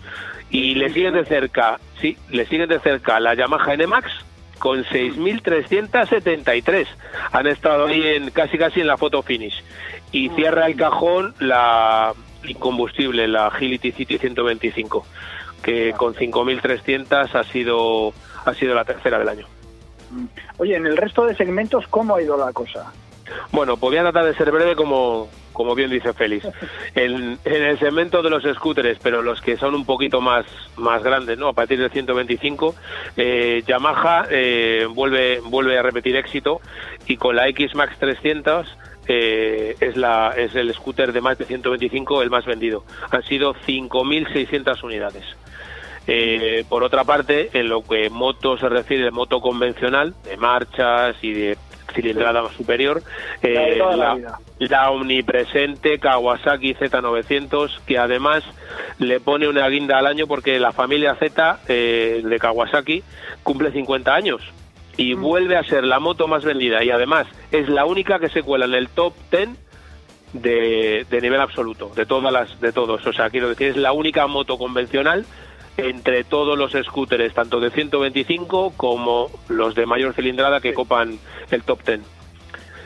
Y 0.49 0.75
le 0.75 0.93
siguen 0.93 1.13
de 1.13 1.25
cerca, 1.25 1.79
sí, 1.99 2.17
le 2.29 2.45
siguen 2.45 2.69
de 2.69 2.79
cerca 2.79 3.19
la 3.19 3.33
Yamaha 3.33 3.75
NMAX 3.75 4.11
con 4.59 4.83
6.373. 4.85 6.87
Han 7.31 7.47
estado 7.47 7.87
ahí 7.87 8.07
en, 8.07 8.31
casi 8.31 8.57
casi 8.57 8.81
en 8.81 8.87
la 8.87 8.97
foto 8.97 9.21
finish. 9.23 9.63
Y 10.11 10.29
cierra 10.29 10.67
el 10.67 10.75
cajón 10.75 11.33
la 11.39 12.13
incombustible, 12.45 13.27
la 13.27 13.47
Agility 13.47 13.91
City 13.91 14.17
125, 14.17 15.05
que 15.61 15.93
con 15.93 16.13
5.300 16.13 17.33
ha 17.33 17.43
sido, 17.45 18.13
ha 18.45 18.53
sido 18.53 18.75
la 18.75 18.85
tercera 18.85 19.19
del 19.19 19.29
año. 19.29 19.47
Oye, 20.57 20.75
en 20.75 20.85
el 20.85 20.97
resto 20.97 21.25
de 21.25 21.35
segmentos, 21.35 21.87
¿cómo 21.87 22.15
ha 22.15 22.21
ido 22.21 22.37
la 22.37 22.53
cosa? 22.53 22.91
Bueno, 23.51 23.77
podría 23.77 24.01
tratar 24.01 24.25
de 24.25 24.35
ser 24.35 24.51
breve 24.51 24.75
como, 24.75 25.29
como 25.53 25.75
bien 25.75 25.89
dice 25.89 26.13
Félix. 26.13 26.47
En, 26.95 27.39
el 27.45 27.79
segmento 27.79 28.21
de 28.21 28.29
los 28.29 28.43
scooters, 28.43 28.99
pero 29.01 29.21
los 29.21 29.39
que 29.41 29.57
son 29.57 29.75
un 29.75 29.85
poquito 29.85 30.19
más, 30.19 30.45
más 30.75 31.03
grandes, 31.03 31.37
¿no? 31.37 31.47
A 31.47 31.53
partir 31.53 31.79
del 31.79 31.91
125, 31.91 32.75
eh, 33.15 33.63
Yamaha 33.65 34.27
eh, 34.29 34.87
vuelve, 34.89 35.39
vuelve 35.39 35.77
a 35.77 35.81
repetir 35.81 36.15
éxito 36.15 36.59
y 37.07 37.17
con 37.17 37.35
la 37.35 37.47
X-Max 37.47 37.97
300 37.99 38.77
eh, 39.07 39.75
es, 39.79 39.97
la, 39.97 40.33
es 40.35 40.55
el 40.55 40.73
scooter 40.73 41.11
de 41.11 41.21
más 41.21 41.37
de 41.37 41.45
125 41.45 42.21
el 42.21 42.29
más 42.29 42.45
vendido. 42.45 42.83
Han 43.11 43.23
sido 43.23 43.53
5.600 43.53 44.83
unidades. 44.83 45.23
Eh, 46.07 46.65
por 46.67 46.83
otra 46.83 47.03
parte, 47.03 47.49
en 47.53 47.69
lo 47.69 47.81
que 47.81 48.09
moto 48.09 48.57
se 48.57 48.67
refiere, 48.67 49.09
moto 49.11 49.39
convencional, 49.39 50.13
de 50.23 50.37
marchas 50.37 51.15
y 51.21 51.31
de 51.31 51.57
cilindrada 51.93 52.47
superior, 52.49 53.01
La 53.41 53.49
eh, 53.49 53.77
la 53.77 53.95
la, 53.95 54.15
vida. 54.15 54.39
la 54.59 54.91
omnipresente 54.91 55.99
Kawasaki 55.99 56.75
Z900, 56.75 57.79
que 57.85 57.97
además 57.97 58.43
le 58.99 59.19
pone 59.19 59.47
una 59.47 59.67
guinda 59.67 59.97
al 59.97 60.07
año 60.07 60.27
porque 60.27 60.59
la 60.59 60.71
familia 60.71 61.15
Z 61.15 61.59
eh, 61.67 62.21
de 62.23 62.39
Kawasaki 62.39 63.03
cumple 63.43 63.71
50 63.71 64.13
años 64.13 64.41
y 64.97 65.13
vuelve 65.15 65.57
a 65.57 65.63
ser 65.63 65.83
la 65.83 65.99
moto 65.99 66.27
más 66.27 66.45
vendida 66.45 66.83
y 66.83 66.91
además 66.91 67.27
es 67.51 67.67
la 67.67 67.85
única 67.85 68.19
que 68.19 68.29
se 68.29 68.43
cuela 68.43 68.65
en 68.65 68.75
el 68.75 68.89
top 68.89 69.13
10 69.31 69.49
de, 70.33 71.05
de 71.09 71.21
nivel 71.21 71.41
absoluto, 71.41 71.91
de 71.95 72.05
todas 72.05 72.31
las, 72.31 72.59
de 72.59 72.71
todos. 72.71 73.05
O 73.05 73.13
sea, 73.13 73.29
quiero 73.29 73.49
decir, 73.49 73.69
es 73.69 73.77
la 73.77 73.91
única 73.91 74.27
moto 74.27 74.57
convencional 74.57 75.25
entre 75.77 76.23
todos 76.23 76.57
los 76.57 76.71
scooters, 76.71 77.33
tanto 77.33 77.59
de 77.59 77.71
125 77.71 78.73
como 78.77 79.29
los 79.49 79.75
de 79.75 79.85
mayor 79.85 80.13
cilindrada 80.13 80.61
que 80.61 80.73
copan 80.73 81.19
el 81.49 81.63
top 81.63 81.83
10. 81.85 82.01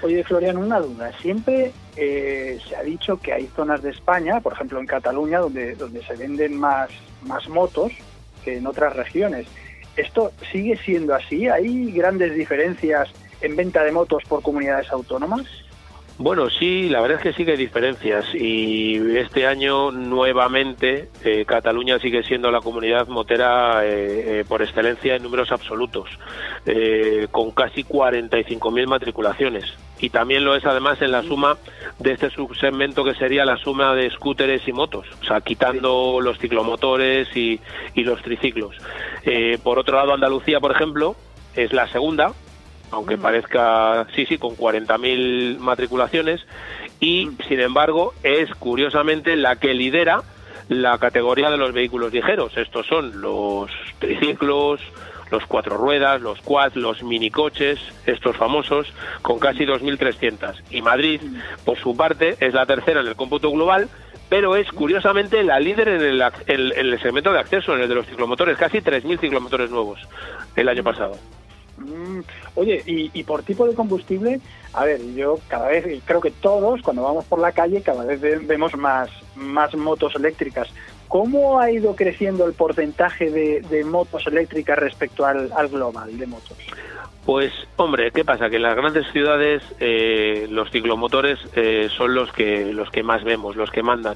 Oye, 0.03 0.24
Florian, 0.24 0.58
una 0.58 0.79
duda. 0.79 1.12
Siempre 1.22 1.72
eh, 1.96 2.60
se 2.67 2.75
ha 2.75 2.84
dicho 2.84 3.17
que 3.17 3.34
hay 3.34 3.48
zonas 3.56 3.82
de 3.82 3.89
España, 3.89 4.39
por 4.41 4.53
ejemplo 4.53 4.79
en 4.79 4.86
Cataluña, 4.86 5.39
donde, 5.39 5.75
donde 5.75 6.03
se 6.03 6.15
venden 6.15 6.58
más, 6.58 6.89
más 7.24 7.50
motos 7.50 7.91
que 8.44 8.58
en 8.58 8.67
otras 8.67 8.96
regiones. 8.96 9.48
¿Esto 9.96 10.32
sigue 10.51 10.77
siendo 10.77 11.15
así? 11.15 11.50
¿Hay 11.50 11.91
grandes 11.91 12.36
diferencias 12.36 13.10
en 13.41 13.56
venta 13.56 13.84
de 13.84 13.91
motos 13.91 14.24
por 14.27 14.44
comunidades 14.44 14.91
autónomas? 14.91 15.46
Bueno, 16.20 16.50
sí, 16.50 16.90
la 16.90 17.02
verdad 17.02 17.18
es 17.18 17.24
que 17.24 17.34
sí 17.34 17.46
que 17.46 17.52
hay 17.52 17.58
diferencias 17.58 18.26
y 18.34 18.96
este 19.18 19.46
año 19.46 19.92
nuevamente 19.92 21.10
eh, 21.24 21.46
Cataluña 21.46 22.00
sigue 22.00 22.24
siendo 22.24 22.50
la 22.50 22.60
comunidad 22.60 23.08
motera 23.08 23.86
eh, 23.86 24.40
eh, 24.40 24.46
por 24.48 24.64
excelencia 24.64 25.16
en 25.16 25.22
números 25.22 25.52
absolutos, 25.52 26.10
eh, 26.66 27.28
con 27.30 27.52
casi 27.52 27.84
45.000 27.84 28.88
matriculaciones. 28.88 29.66
Y 30.00 30.10
también 30.10 30.44
lo 30.44 30.56
es 30.56 30.66
además 30.66 31.00
en 31.04 31.12
la 31.12 31.22
suma 31.22 31.58
de 32.00 32.14
este 32.14 32.32
subsegmento 32.32 33.04
que 33.04 33.14
sería 33.14 33.46
la 33.46 33.58
suma 33.58 33.94
de 33.94 34.10
scooters 34.10 34.68
y 34.68 34.74
motos, 34.74 35.06
o 35.22 35.26
sea, 35.26 35.42
quitando 35.42 36.20
los 36.20 36.40
ciclomotores 36.40 37.28
y, 37.38 37.60
y 37.94 38.04
los 38.04 38.24
triciclos. 38.24 38.76
Eh, 39.24 39.60
por 39.62 39.78
otro 39.78 39.98
lado, 39.98 40.14
Andalucía, 40.14 40.60
por 40.60 40.72
ejemplo, 40.72 41.16
es 41.56 41.74
la 41.74 41.88
segunda, 41.88 42.34
aunque 42.91 43.17
parezca, 43.17 44.08
sí, 44.15 44.25
sí, 44.25 44.38
con 44.38 44.56
40.000 44.56 45.58
matriculaciones, 45.60 46.41
y 47.00 47.29
sin 47.48 47.60
embargo 47.60 48.13
es 48.24 48.50
curiosamente 48.56 49.36
la 49.36 49.58
que 49.58 49.74
lidera 49.74 50.24
la 50.70 50.98
categoría 50.98 51.50
de 51.50 51.58
los 51.58 51.74
vehículos 51.74 52.12
ligeros. 52.12 52.58
Estos 52.58 52.86
son 52.88 53.22
los 53.22 53.72
triciclos, 54.00 54.82
los 55.32 55.46
cuatro 55.46 55.77
ruedas, 55.77 56.22
los 56.22 56.41
quads, 56.41 56.75
los 56.75 57.03
minicoches, 57.03 57.79
estos 58.06 58.36
famosos, 58.36 58.94
con 59.22 59.39
casi 59.39 59.65
2.300. 59.65 60.62
Y 60.72 60.82
Madrid, 60.82 61.22
por 61.65 61.77
su 61.77 61.96
parte, 61.96 62.36
es 62.39 62.53
la 62.53 62.65
tercera 62.65 63.01
en 63.01 63.08
el 63.08 63.15
cómputo 63.15 63.51
global, 63.51 63.89
pero 64.29 64.56
es 64.56 64.70
curiosamente 64.72 65.44
la 65.44 65.60
líder 65.60 65.88
en 65.88 66.01
el, 66.01 66.22
en 66.48 66.72
el 66.75 67.01
segmento 67.01 67.32
de 67.32 67.39
acceso, 67.39 67.75
en 67.75 67.82
el 67.82 67.89
de 67.89 67.96
los 67.96 68.08
ciclomotores, 68.08 68.58
casi 68.58 68.79
3.000 68.79 69.20
ciclomotores 69.20 69.70
nuevos 69.70 70.00
el 70.56 70.67
año 70.67 70.84
pasado. 70.84 71.17
Mm, 71.78 72.22
Oye, 72.56 72.82
y, 72.86 73.12
y 73.14 73.24
por 73.24 73.44
tipo 73.44 73.68
de 73.68 73.76
combustible, 73.76 74.40
a 74.74 74.86
ver, 74.86 75.00
yo 75.14 75.40
cada 75.48 75.68
vez, 75.68 76.02
creo 76.06 76.22
que 76.22 76.32
todos, 76.32 76.82
cuando 76.82 77.04
vamos 77.04 77.26
por 77.26 77.40
la 77.40 77.52
calle, 77.52 77.82
cada 77.82 78.04
vez 78.04 78.20
ve- 78.20 78.40
vemos 78.40 78.76
más, 78.76 79.10
más 79.36 79.76
motos 79.76 80.16
eléctricas. 80.16 80.70
¿Cómo 81.08 81.60
ha 81.60 81.72
ido 81.72 81.96
creciendo 81.96 82.46
el 82.46 82.54
porcentaje 82.54 83.30
de, 83.30 83.84
motos 83.86 84.26
eléctricas 84.28 84.78
respecto 84.78 85.26
al 85.26 85.68
global 85.70 86.18
de 86.18 86.26
motos? 86.28 86.58
Pues, 87.28 87.52
hombre, 87.76 88.12
¿qué 88.12 88.24
pasa? 88.24 88.50
Que 88.50 88.56
en 88.56 88.62
las 88.62 88.78
grandes 88.78 89.06
ciudades 89.12 89.62
eh, 89.82 90.48
los 90.50 90.72
ciclomotores 90.72 91.38
eh, 91.58 91.90
son 91.90 92.16
los 92.16 92.32
que 92.32 92.72
los 92.72 92.90
que 92.90 93.04
más 93.04 93.26
vemos, 93.26 93.58
los 93.58 93.70
que 93.70 93.84
mandan. 93.84 94.16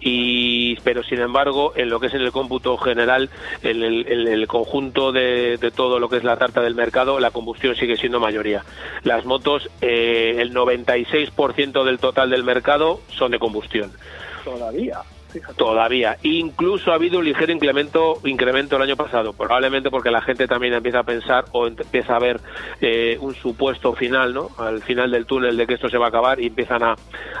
Y, 0.00 0.74
pero 0.76 1.02
sin 1.02 1.20
embargo, 1.20 1.74
en 1.76 1.90
lo 1.90 2.00
que 2.00 2.06
es 2.06 2.14
en 2.14 2.22
el 2.22 2.32
cómputo 2.32 2.78
general, 2.78 3.28
en 3.62 3.82
el, 3.82 4.26
el 4.26 4.46
conjunto 4.48 5.12
de, 5.12 5.58
de 5.58 5.70
todo 5.70 5.98
lo 5.98 6.08
que 6.08 6.16
es 6.16 6.24
la 6.24 6.38
tarta 6.38 6.62
del 6.62 6.74
mercado, 6.74 7.20
la 7.20 7.30
combustión 7.30 7.76
sigue 7.76 7.98
siendo 7.98 8.20
mayoría. 8.20 8.64
Las 9.02 9.26
motos, 9.26 9.68
eh, 9.82 10.36
el 10.38 10.54
96% 10.54 11.84
del 11.84 11.98
total 11.98 12.30
del 12.30 12.42
mercado 12.42 13.02
son 13.10 13.32
de 13.32 13.38
combustión. 13.38 13.92
Todavía, 14.44 15.02
Todavía. 15.56 16.16
Incluso 16.22 16.90
ha 16.90 16.94
habido 16.94 17.18
un 17.18 17.24
ligero 17.24 17.52
incremento, 17.52 18.18
incremento 18.24 18.76
el 18.76 18.82
año 18.82 18.96
pasado, 18.96 19.32
probablemente 19.32 19.90
porque 19.90 20.10
la 20.10 20.20
gente 20.20 20.46
también 20.46 20.74
empieza 20.74 21.00
a 21.00 21.02
pensar 21.04 21.44
o 21.52 21.66
empieza 21.66 22.16
a 22.16 22.18
ver 22.18 22.40
eh, 22.80 23.16
un 23.20 23.34
supuesto 23.34 23.94
final, 23.94 24.34
¿no? 24.34 24.50
Al 24.58 24.82
final 24.82 25.10
del 25.10 25.26
túnel 25.26 25.56
de 25.56 25.66
que 25.66 25.74
esto 25.74 25.88
se 25.88 25.98
va 25.98 26.06
a 26.06 26.08
acabar 26.08 26.40
y 26.40 26.46
empiezan 26.46 26.82
a, 26.82 26.96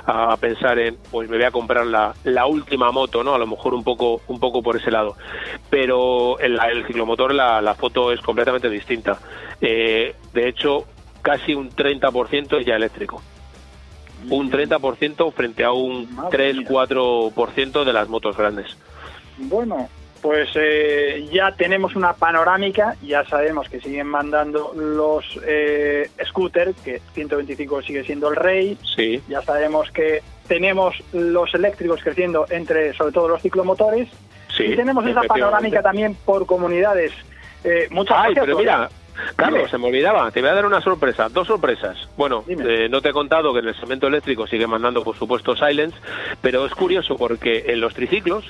a 0.06 0.36
pensar 0.36 0.78
en, 0.78 0.96
pues 1.10 1.28
me 1.28 1.36
voy 1.36 1.46
a 1.46 1.50
comprar 1.50 1.86
la, 1.86 2.14
la 2.24 2.46
última 2.46 2.90
moto, 2.90 3.22
¿no? 3.22 3.34
A 3.34 3.38
lo 3.38 3.46
mejor 3.46 3.74
un 3.74 3.84
poco, 3.84 4.20
un 4.28 4.40
poco 4.40 4.62
por 4.62 4.76
ese 4.76 4.90
lado. 4.90 5.16
Pero 5.70 6.38
el, 6.38 6.58
el 6.70 6.86
ciclomotor, 6.86 7.34
la, 7.34 7.60
la 7.60 7.74
foto 7.74 8.12
es 8.12 8.20
completamente 8.20 8.68
distinta. 8.68 9.18
Eh, 9.60 10.14
de 10.32 10.48
hecho, 10.48 10.84
casi 11.22 11.54
un 11.54 11.70
30% 11.70 12.60
es 12.60 12.66
ya 12.66 12.76
eléctrico 12.76 13.22
un 14.30 14.50
30% 14.50 15.32
frente 15.32 15.64
a 15.64 15.72
un 15.72 16.14
Madre 16.14 16.54
mía. 16.54 16.68
3-4% 16.68 17.84
de 17.84 17.92
las 17.92 18.08
motos 18.08 18.36
grandes. 18.36 18.76
Bueno, 19.38 19.88
pues 20.22 20.48
eh, 20.54 21.28
ya 21.32 21.52
tenemos 21.52 21.94
una 21.94 22.14
panorámica, 22.14 22.96
ya 23.02 23.24
sabemos 23.26 23.68
que 23.68 23.80
siguen 23.80 24.08
mandando 24.08 24.72
los 24.74 25.24
eh, 25.46 26.10
scooters, 26.24 26.74
que 26.80 27.00
125 27.14 27.82
sigue 27.82 28.04
siendo 28.04 28.28
el 28.28 28.36
rey, 28.36 28.78
Sí, 28.96 29.22
ya 29.28 29.42
sabemos 29.42 29.90
que 29.90 30.22
tenemos 30.48 30.94
los 31.12 31.54
eléctricos 31.54 32.02
creciendo 32.02 32.46
entre 32.50 32.92
sobre 32.94 33.12
todo 33.12 33.28
los 33.28 33.42
ciclomotores 33.42 34.08
sí. 34.56 34.64
y 34.64 34.76
tenemos 34.76 35.06
esa 35.06 35.22
panorámica 35.22 35.82
también 35.82 36.16
por 36.24 36.46
comunidades. 36.46 37.12
Eh, 37.64 37.88
muchas 37.90 38.16
Ay, 38.16 38.34
gracias, 38.34 38.44
pero 38.46 38.58
mira, 38.58 38.88
Carlos, 39.36 39.60
Dime. 39.60 39.70
se 39.70 39.78
me 39.78 39.86
olvidaba, 39.88 40.30
te 40.30 40.40
voy 40.40 40.50
a 40.50 40.54
dar 40.54 40.66
una 40.66 40.80
sorpresa, 40.80 41.28
dos 41.28 41.46
sorpresas. 41.46 41.96
Bueno, 42.16 42.44
eh, 42.48 42.88
no 42.90 43.00
te 43.00 43.10
he 43.10 43.12
contado 43.12 43.52
que 43.52 43.60
en 43.60 43.68
el 43.68 43.74
segmento 43.74 44.06
eléctrico 44.06 44.46
sigue 44.46 44.66
mandando, 44.66 45.02
por 45.02 45.16
supuesto, 45.16 45.56
Silence, 45.56 45.96
pero 46.40 46.66
es 46.66 46.74
curioso 46.74 47.16
porque 47.16 47.64
en 47.68 47.80
los 47.80 47.94
triciclos, 47.94 48.44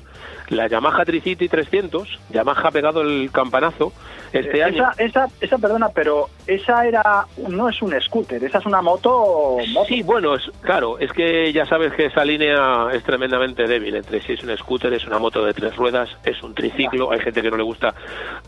la 0.48 0.66
Yamaha 0.68 1.04
Tricity 1.04 1.48
300, 1.48 2.18
Yamaha 2.30 2.68
ha 2.68 2.70
pegado 2.70 3.02
el 3.02 3.30
campanazo 3.32 3.92
este 4.32 4.58
Eh, 4.58 4.64
año. 4.64 4.90
esa, 4.92 5.02
esa, 5.02 5.28
esa, 5.40 5.58
perdona, 5.58 5.88
pero 5.90 6.28
esa 6.46 6.86
era 6.86 7.26
no 7.48 7.68
es 7.68 7.82
un 7.82 7.98
scooter, 8.00 8.42
esa 8.42 8.58
es 8.58 8.66
una 8.66 8.82
moto. 8.82 9.58
moto. 9.72 9.88
Sí, 9.88 10.02
bueno, 10.02 10.34
es, 10.34 10.50
claro, 10.60 10.98
es 10.98 11.12
que 11.12 11.52
ya 11.52 11.66
sabes 11.66 11.92
que 11.94 12.06
esa 12.06 12.24
línea 12.24 12.88
es 12.92 13.02
tremendamente 13.02 13.66
débil. 13.66 13.96
Entre 13.96 14.20
si 14.22 14.34
es 14.34 14.42
un 14.42 14.56
scooter, 14.56 14.92
es 14.92 15.06
una 15.06 15.18
moto 15.18 15.44
de 15.44 15.52
tres 15.52 15.74
ruedas, 15.76 16.08
es 16.24 16.42
un 16.42 16.54
triciclo. 16.54 17.10
Hay 17.10 17.20
gente 17.20 17.42
que 17.42 17.50
no 17.50 17.56
le 17.56 17.62
gusta 17.62 17.94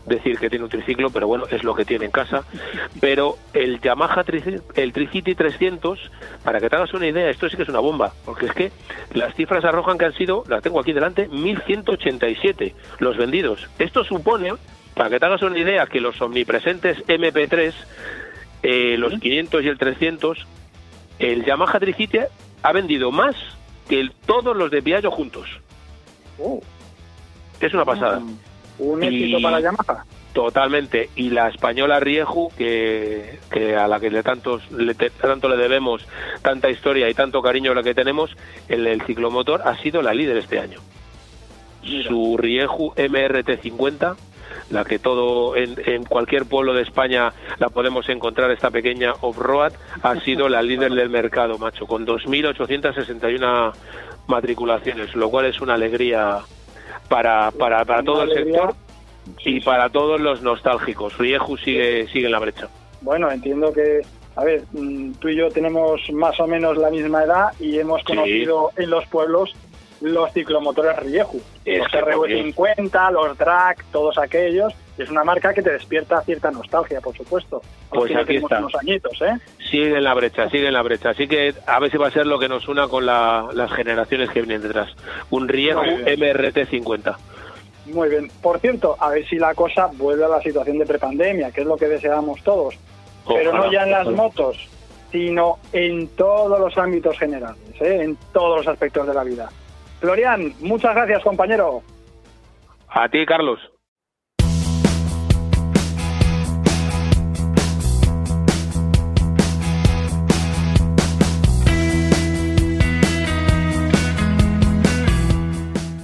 decir 0.05 0.37
que 0.37 0.49
tiene 0.49 0.65
un 0.65 0.71
triciclo, 0.71 1.09
pero 1.09 1.27
bueno, 1.27 1.45
es 1.49 1.63
lo 1.63 1.75
que 1.75 1.85
tiene 1.85 2.05
en 2.05 2.11
casa. 2.11 2.43
Pero 2.99 3.37
el 3.53 3.79
Yamaha 3.81 4.23
el 4.75 4.93
Tricity 4.93 5.35
300, 5.35 6.11
para 6.43 6.59
que 6.59 6.69
te 6.69 6.75
hagas 6.75 6.93
una 6.93 7.07
idea, 7.07 7.29
esto 7.29 7.49
sí 7.49 7.57
que 7.57 7.63
es 7.63 7.69
una 7.69 7.79
bomba, 7.79 8.13
porque 8.25 8.45
es 8.47 8.53
que 8.53 8.71
las 9.13 9.33
cifras 9.35 9.63
arrojan 9.65 9.97
que 9.97 10.05
han 10.05 10.13
sido, 10.13 10.43
las 10.47 10.61
tengo 10.61 10.79
aquí 10.79 10.93
delante, 10.93 11.27
1187 11.27 12.75
los 12.99 13.17
vendidos. 13.17 13.67
Esto 13.79 14.03
supone, 14.03 14.53
para 14.95 15.09
que 15.09 15.19
te 15.19 15.25
hagas 15.25 15.41
una 15.41 15.57
idea, 15.57 15.85
que 15.87 15.99
los 16.01 16.19
omnipresentes 16.21 16.97
MP3 17.07 17.73
eh, 18.63 18.97
los 18.97 19.17
500 19.19 19.63
y 19.63 19.67
el 19.69 19.77
300, 19.77 20.45
el 21.19 21.45
Yamaha 21.45 21.79
Tricity 21.79 22.19
ha 22.61 22.71
vendido 22.73 23.11
más 23.11 23.35
que 23.87 23.99
el- 24.01 24.11
todos 24.25 24.55
los 24.55 24.69
de 24.69 24.81
Piaggio 24.81 25.11
juntos. 25.11 25.47
Oh, 26.37 26.61
Es 27.61 27.73
una 27.73 27.85
pasada. 27.85 28.19
mm, 28.19 28.37
Un 28.79 29.03
Y- 29.03 29.07
éxito 29.07 29.41
para 29.41 29.59
Yamaha. 29.59 30.05
Totalmente. 30.33 31.09
Y 31.15 31.31
la 31.31 31.49
española 31.49 31.99
Rieju, 31.99 32.49
que, 32.57 33.39
que 33.51 33.75
a 33.75 33.87
la 33.87 33.99
que 33.99 34.09
le 34.09 34.23
tantos, 34.23 34.69
le 34.71 34.93
te- 34.93 35.09
tanto 35.09 35.49
le 35.49 35.57
debemos 35.57 36.05
tanta 36.41 36.69
historia 36.69 37.09
y 37.09 37.13
tanto 37.13 37.41
cariño 37.41 37.73
la 37.73 37.83
que 37.83 37.93
tenemos, 37.93 38.31
el, 38.69 38.85
el 38.87 39.01
ciclomotor 39.01 39.61
ha 39.65 39.77
sido 39.81 40.01
la 40.01 40.13
líder 40.13 40.37
este 40.37 40.59
año. 40.59 40.79
Su 42.07 42.37
Rieju 42.37 42.93
MRT50, 42.95 44.15
la 44.69 44.85
que 44.85 44.99
todo 44.99 45.55
en, 45.55 45.75
en 45.85 46.03
cualquier 46.03 46.45
pueblo 46.45 46.73
de 46.73 46.83
España 46.83 47.33
la 47.57 47.69
podemos 47.69 48.07
encontrar, 48.09 48.51
esta 48.51 48.69
pequeña 48.71 49.13
off-road, 49.21 49.73
ha 50.03 50.19
sido 50.21 50.47
la 50.49 50.61
líder 50.61 50.91
del 50.93 51.09
mercado, 51.09 51.57
macho, 51.57 51.85
con 51.87 52.05
2.861 52.05 53.73
matriculaciones, 54.27 55.15
lo 55.15 55.29
cual 55.29 55.45
es 55.45 55.59
una 55.61 55.73
alegría 55.73 56.39
para, 57.07 57.51
para, 57.51 57.83
para 57.85 58.03
todo 58.03 58.23
el 58.23 58.33
sector 58.33 58.75
y 59.43 59.59
para 59.61 59.89
todos 59.89 60.19
los 60.21 60.41
nostálgicos. 60.41 61.17
Rieju 61.17 61.57
sigue, 61.57 62.07
sigue 62.07 62.25
en 62.27 62.31
la 62.31 62.39
brecha. 62.39 62.67
Bueno, 63.01 63.31
entiendo 63.31 63.71
que, 63.73 64.01
a 64.35 64.43
ver, 64.43 64.63
mm, 64.71 65.13
tú 65.13 65.29
y 65.29 65.37
yo 65.37 65.49
tenemos 65.49 66.01
más 66.13 66.39
o 66.39 66.47
menos 66.47 66.77
la 66.77 66.89
misma 66.89 67.23
edad 67.23 67.47
y 67.59 67.79
hemos 67.79 68.01
Sí. 68.01 68.07
conocido 68.07 68.71
en 68.77 68.89
los 68.89 69.05
pueblos 69.07 69.55
los 70.01 70.31
ciclomotores 70.33 70.97
Rieju, 70.99 71.41
Es 71.65 71.79
los 71.79 71.87
que, 71.87 71.99
por 71.99 72.27
Dios. 72.27 72.55
RV50, 72.55 73.11
los 73.11 73.37
drag, 73.37 73.83
todos 73.91 74.17
aquellos, 74.17 74.73
Es 74.97 75.09
una 75.09 75.23
marca 75.23 75.53
que 75.53 75.61
te 75.61 75.71
despierta 75.71 76.21
cierta 76.21 76.51
nostalgia, 76.51 76.99
por 77.01 77.15
supuesto. 77.15 77.61
Pues 77.89 78.15
aquí 78.15 78.37
está. 78.37 78.59
Unos 78.59 78.75
añitos, 78.75 79.21
¿eh? 79.21 79.37
Sigue 79.69 79.97
en 79.97 80.03
la 80.03 80.13
brecha, 80.13 80.49
sigue 80.49 80.67
en 80.67 80.73
la 80.73 80.81
brecha. 80.81 81.11
Así 81.11 81.27
que 81.27 81.53
a 81.65 81.79
ver 81.79 81.91
si 81.91 81.97
va 81.97 82.07
a 82.07 82.11
ser 82.11 82.27
lo 82.27 82.39
que 82.39 82.49
nos 82.49 82.67
una 82.67 82.87
con 82.87 83.05
las 83.05 83.71
generaciones 83.73 84.29
que 84.29 84.41
vienen 84.41 84.61
detrás. 84.61 84.89
Un 85.29 85.47
Riego 85.47 85.83
MRT50. 85.83 87.15
Muy 87.93 88.09
bien. 88.09 88.29
Por 88.41 88.59
cierto, 88.59 88.95
a 88.99 89.09
ver 89.09 89.27
si 89.27 89.37
la 89.37 89.53
cosa 89.53 89.89
vuelve 89.93 90.25
a 90.25 90.27
la 90.27 90.41
situación 90.41 90.77
de 90.79 90.85
prepandemia, 90.85 91.51
que 91.51 91.61
es 91.61 91.67
lo 91.67 91.77
que 91.77 91.87
deseamos 91.87 92.43
todos. 92.43 92.75
Pero 93.27 93.53
no 93.53 93.71
ya 93.71 93.83
en 93.83 93.91
las 93.91 94.07
motos, 94.07 94.57
sino 95.11 95.59
en 95.71 96.07
todos 96.09 96.59
los 96.59 96.77
ámbitos 96.77 97.17
generales, 97.17 97.59
¿eh? 97.79 98.01
en 98.01 98.17
todos 98.33 98.57
los 98.57 98.67
aspectos 98.67 99.07
de 99.07 99.13
la 99.13 99.23
vida. 99.23 99.49
Florian, 99.99 100.53
muchas 100.61 100.95
gracias, 100.95 101.23
compañero. 101.23 101.81
A 102.89 103.09
ti, 103.09 103.25
Carlos. 103.25 103.59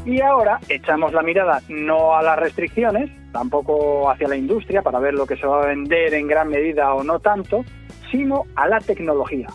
Y 0.05 0.21
ahora 0.21 0.59
echamos 0.69 1.11
la 1.13 1.21
mirada 1.23 1.61
no 1.67 2.15
a 2.15 2.21
las 2.21 2.37
restricciones, 2.37 3.09
tampoco 3.31 4.09
hacia 4.09 4.27
la 4.27 4.37
industria 4.37 4.81
para 4.81 4.99
ver 4.99 5.13
lo 5.13 5.25
que 5.25 5.35
se 5.35 5.47
va 5.47 5.63
a 5.63 5.67
vender 5.67 6.13
en 6.13 6.27
gran 6.27 6.49
medida 6.49 6.93
o 6.93 7.03
no 7.03 7.19
tanto, 7.19 7.65
sino 8.11 8.43
a 8.55 8.67
la 8.67 8.79
tecnología. 8.79 9.47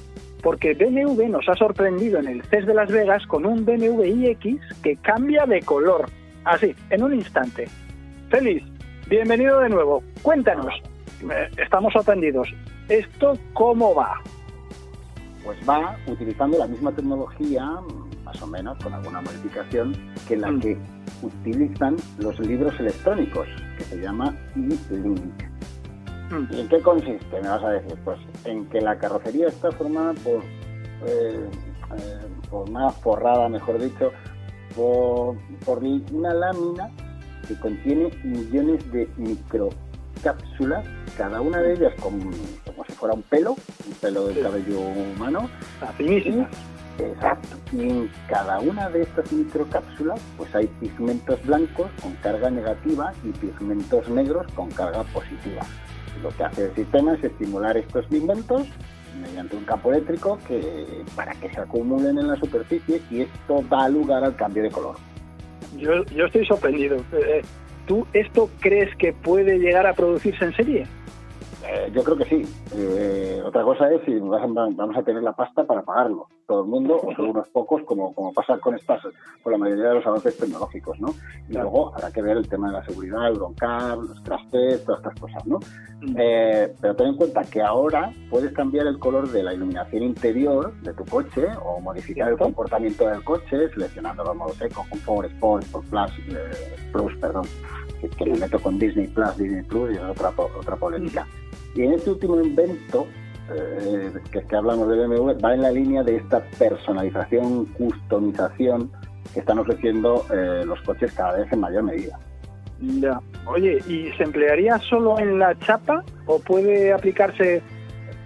Porque 0.42 0.75
BMW 0.75 1.28
nos 1.28 1.49
ha 1.49 1.54
sorprendido 1.54 2.18
en 2.18 2.28
el 2.28 2.42
CES 2.44 2.66
de 2.66 2.75
Las 2.75 2.90
Vegas 2.90 3.26
con 3.26 3.44
un 3.44 3.64
BMW 3.64 4.04
iX 4.04 4.61
que 4.82 4.97
cambia 4.97 5.44
de 5.47 5.61
color. 5.61 6.06
Así, 6.44 6.75
en 6.90 7.02
un 7.02 7.14
instante. 7.14 7.68
Feliz, 8.30 8.62
bienvenido 9.09 9.61
de 9.61 9.68
nuevo. 9.68 10.02
Cuéntanos. 10.23 10.73
Eh, 11.23 11.50
estamos 11.59 11.92
sorprendidos. 11.92 12.49
¿Esto 12.88 13.38
cómo 13.52 13.94
va? 13.94 14.20
Pues 15.44 15.59
va 15.68 15.97
utilizando 16.06 16.59
la 16.59 16.66
misma 16.66 16.92
tecnología, 16.92 17.64
más 18.25 18.42
o 18.42 18.47
menos, 18.47 18.78
con 18.82 18.94
alguna 18.94 19.20
modificación, 19.20 19.94
que 20.26 20.37
la 20.37 20.50
mm. 20.50 20.61
que 20.61 20.78
utilizan 21.23 21.97
los 22.18 22.38
libros 22.40 22.78
electrónicos, 22.80 23.49
que 23.76 23.85
se 23.85 24.00
llama 24.00 24.35
e-link. 24.56 25.50
¿Y 26.50 26.60
en 26.60 26.68
qué 26.68 26.80
consiste? 26.80 27.40
Me 27.40 27.49
vas 27.49 27.62
a 27.64 27.70
decir, 27.70 27.99
pues 28.04 28.18
en 28.44 28.66
que 28.66 28.80
la 28.80 28.96
carrocería 28.99 29.49
está 29.49 29.72
formada 29.72 30.12
por, 30.14 30.42
eh, 31.06 31.49
eh, 31.96 32.92
forrada, 33.02 33.49
mejor 33.49 33.80
dicho, 33.80 34.12
por, 34.76 35.37
por 35.64 35.82
una 36.12 36.34
lámina 36.34 36.90
que 37.49 37.58
contiene 37.58 38.10
millones 38.22 38.90
de 38.92 39.08
microcápsulas, 39.16 40.87
cada 41.16 41.40
una 41.40 41.60
de 41.60 41.72
ellas 41.72 41.92
como, 42.00 42.30
como 42.64 42.84
si 42.84 42.92
fuera 42.92 43.14
un 43.14 43.22
pelo, 43.22 43.56
un 43.87 43.94
pelo 44.00 44.28
del 44.28 44.42
cabello 44.42 44.80
humano. 44.80 45.50
finísimas. 45.96 46.49
Exacto. 46.99 47.56
Y 47.72 47.88
en 47.88 48.10
cada 48.28 48.60
una 48.60 48.90
de 48.90 49.02
estas 49.02 49.32
microcápsulas, 49.32 50.20
pues 50.37 50.54
hay 50.54 50.66
pigmentos 50.66 51.42
blancos 51.46 51.90
con 52.02 52.12
carga 52.16 52.50
negativa 52.50 53.12
y 53.25 53.30
pigmentos 53.30 54.08
negros 54.10 54.46
con 54.54 54.70
carga 54.70 55.02
positiva. 55.04 55.62
Lo 56.23 56.31
que 56.31 56.45
hace 56.45 56.64
el 56.67 56.75
sistema 56.75 57.14
es 57.14 57.25
estimular 57.25 57.76
estos 57.76 58.07
pigmentos 58.07 58.67
mediante 59.21 59.57
un 59.57 59.64
campo 59.64 59.93
eléctrico 59.93 60.38
que 60.47 60.87
para 61.14 61.33
que 61.35 61.50
se 61.50 61.61
acumulen 61.61 62.19
en 62.19 62.29
la 62.29 62.37
superficie 62.37 63.02
y 63.11 63.23
esto 63.23 63.64
da 63.69 63.88
lugar 63.88 64.25
al 64.25 64.37
cambio 64.37 64.62
de 64.62 64.71
color. 64.71 64.97
Yo, 65.76 66.05
yo 66.07 66.26
estoy 66.26 66.47
sorprendido. 66.47 66.97
Eh, 67.12 67.43
¿Tú 67.87 68.07
esto 68.12 68.49
crees 68.61 68.95
que 68.97 69.12
puede 69.12 69.59
llegar 69.59 69.87
a 69.87 69.95
producirse 69.95 70.45
en 70.45 70.55
serie? 70.55 70.87
Eh, 71.72 71.90
yo 71.94 72.02
creo 72.02 72.16
que 72.16 72.24
sí. 72.24 72.42
Eh, 72.74 73.40
otra 73.44 73.62
cosa 73.62 73.92
es 73.92 74.02
si 74.04 74.18
vamos 74.18 74.96
a 74.96 75.02
tener 75.02 75.22
la 75.22 75.32
pasta 75.32 75.62
para 75.64 75.82
pagarlo, 75.82 76.26
todo 76.46 76.62
el 76.62 76.68
mundo 76.68 77.00
o 77.00 77.14
solo 77.14 77.30
unos 77.30 77.48
pocos, 77.48 77.82
como, 77.84 78.12
como 78.12 78.32
pasa 78.32 78.58
con 78.58 78.74
estas, 78.74 79.00
con 79.42 79.52
la 79.52 79.58
mayoría 79.58 79.90
de 79.90 79.94
los 79.94 80.06
avances 80.06 80.36
tecnológicos, 80.36 80.98
¿no? 80.98 81.14
Y 81.48 81.52
luego 81.52 81.94
habrá 81.94 82.10
que 82.10 82.22
ver 82.22 82.38
el 82.38 82.48
tema 82.48 82.68
de 82.68 82.72
la 82.72 82.84
seguridad, 82.84 83.28
el 83.28 83.34
broncar, 83.34 83.98
los 83.98 84.22
trastes, 84.24 84.84
todas 84.84 85.00
estas 85.00 85.20
cosas, 85.20 85.46
¿no? 85.46 85.60
Eh, 86.18 86.74
pero 86.80 86.96
ten 86.96 87.08
en 87.08 87.16
cuenta 87.16 87.42
que 87.44 87.62
ahora 87.62 88.12
puedes 88.30 88.52
cambiar 88.52 88.88
el 88.88 88.98
color 88.98 89.30
de 89.30 89.42
la 89.44 89.54
iluminación 89.54 90.02
interior 90.02 90.74
de 90.80 90.92
tu 90.94 91.04
coche 91.04 91.46
o 91.62 91.80
modificar 91.80 92.30
el 92.30 92.38
comportamiento 92.38 93.06
del 93.06 93.22
coche 93.22 93.68
seleccionando 93.68 94.24
los 94.24 94.35
modos 94.35 94.61
eco, 94.61 94.85
Comfort, 94.90 95.30
Sport, 95.30 95.64
Sport 95.64 95.87
Plus, 95.88 96.12
Plus, 96.90 97.16
perdón, 97.20 97.44
que, 98.16 98.26
me 98.26 98.38
meto 98.38 98.59
con 98.59 98.76
Disney 98.76 99.06
Plus, 99.06 99.37
Disney 99.37 99.62
Plus 99.62 99.92
y 99.92 99.96
es 99.96 100.02
otra, 100.02 100.33
otra 100.37 100.74
polémica. 100.74 101.26
Y 101.74 101.83
en 101.83 101.92
este 101.92 102.11
último 102.11 102.40
invento, 102.40 103.06
eh, 103.52 104.12
que, 104.33 104.42
que 104.42 104.56
hablamos 104.56 104.88
de 104.88 105.06
BMW, 105.06 105.33
va 105.42 105.54
en 105.54 105.62
la 105.62 105.70
línea 105.70 106.02
de 106.02 106.16
esta 106.16 106.42
personalización, 106.59 107.66
customización 107.66 108.90
que 109.33 109.40
están 109.40 109.59
ofreciendo 109.59 110.24
eh, 110.33 110.64
los 110.66 110.80
coches 110.83 111.12
cada 111.12 111.38
vez 111.38 111.52
en 111.52 111.61
mayor 111.61 111.85
medida. 111.85 112.18
Ya. 112.80 113.20
Oye, 113.46 113.78
¿y 113.87 114.11
se 114.16 114.24
emplearía 114.24 114.78
solo 114.78 115.18
en 115.18 115.38
la 115.38 115.56
chapa 115.59 116.02
o 116.26 116.38
puede 116.38 116.92
aplicarse, 116.92 117.62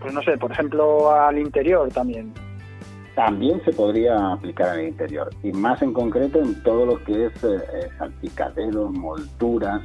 pues 0.00 0.14
no 0.14 0.22
sé, 0.22 0.38
por 0.38 0.52
ejemplo, 0.52 1.10
al 1.10 1.38
interior 1.38 1.88
también? 1.90 2.32
También 3.14 3.62
se 3.64 3.72
podría 3.72 4.32
aplicar 4.32 4.70
al 4.70 4.88
interior 4.88 5.30
y 5.42 5.52
más 5.52 5.82
en 5.82 5.92
concreto 5.92 6.40
en 6.40 6.60
todo 6.62 6.86
lo 6.86 7.04
que 7.04 7.26
es 7.26 7.44
eh, 7.44 7.88
salpicaderos, 7.98 8.90
molduras, 8.90 9.82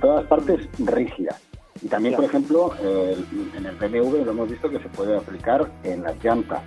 todas 0.00 0.24
partes 0.26 0.68
rígidas. 0.78 1.40
Y 1.84 1.88
también, 1.88 2.14
por 2.14 2.24
ejemplo, 2.24 2.74
en 2.80 3.66
el 3.66 3.76
BMW 3.76 4.24
lo 4.24 4.30
hemos 4.30 4.50
visto 4.50 4.70
que 4.70 4.78
se 4.78 4.88
puede 4.88 5.18
aplicar 5.18 5.70
en 5.82 6.02
las 6.02 6.16
llantas. 6.24 6.62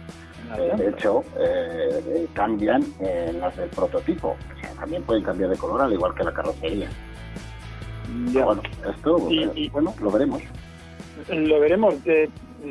Eh, 0.55 0.71
de 0.77 0.89
hecho, 0.89 1.23
eh, 1.39 2.27
cambian 2.33 2.83
en 2.99 3.39
las 3.39 3.57
del 3.57 3.67
prototipo. 3.69 4.35
también 4.79 5.01
pueden 5.01 5.23
cambiar 5.23 5.49
de 5.49 5.57
color, 5.57 5.81
al 5.81 5.91
igual 5.91 6.13
que 6.13 6.23
la 6.23 6.31
carrocería. 6.31 6.87
Bueno, 8.31 8.61
esto 8.87 9.27
eh, 9.31 9.69
bueno, 9.71 9.95
lo 9.99 10.11
veremos. 10.11 10.43
Lo 11.29 11.59
veremos. 11.61 11.95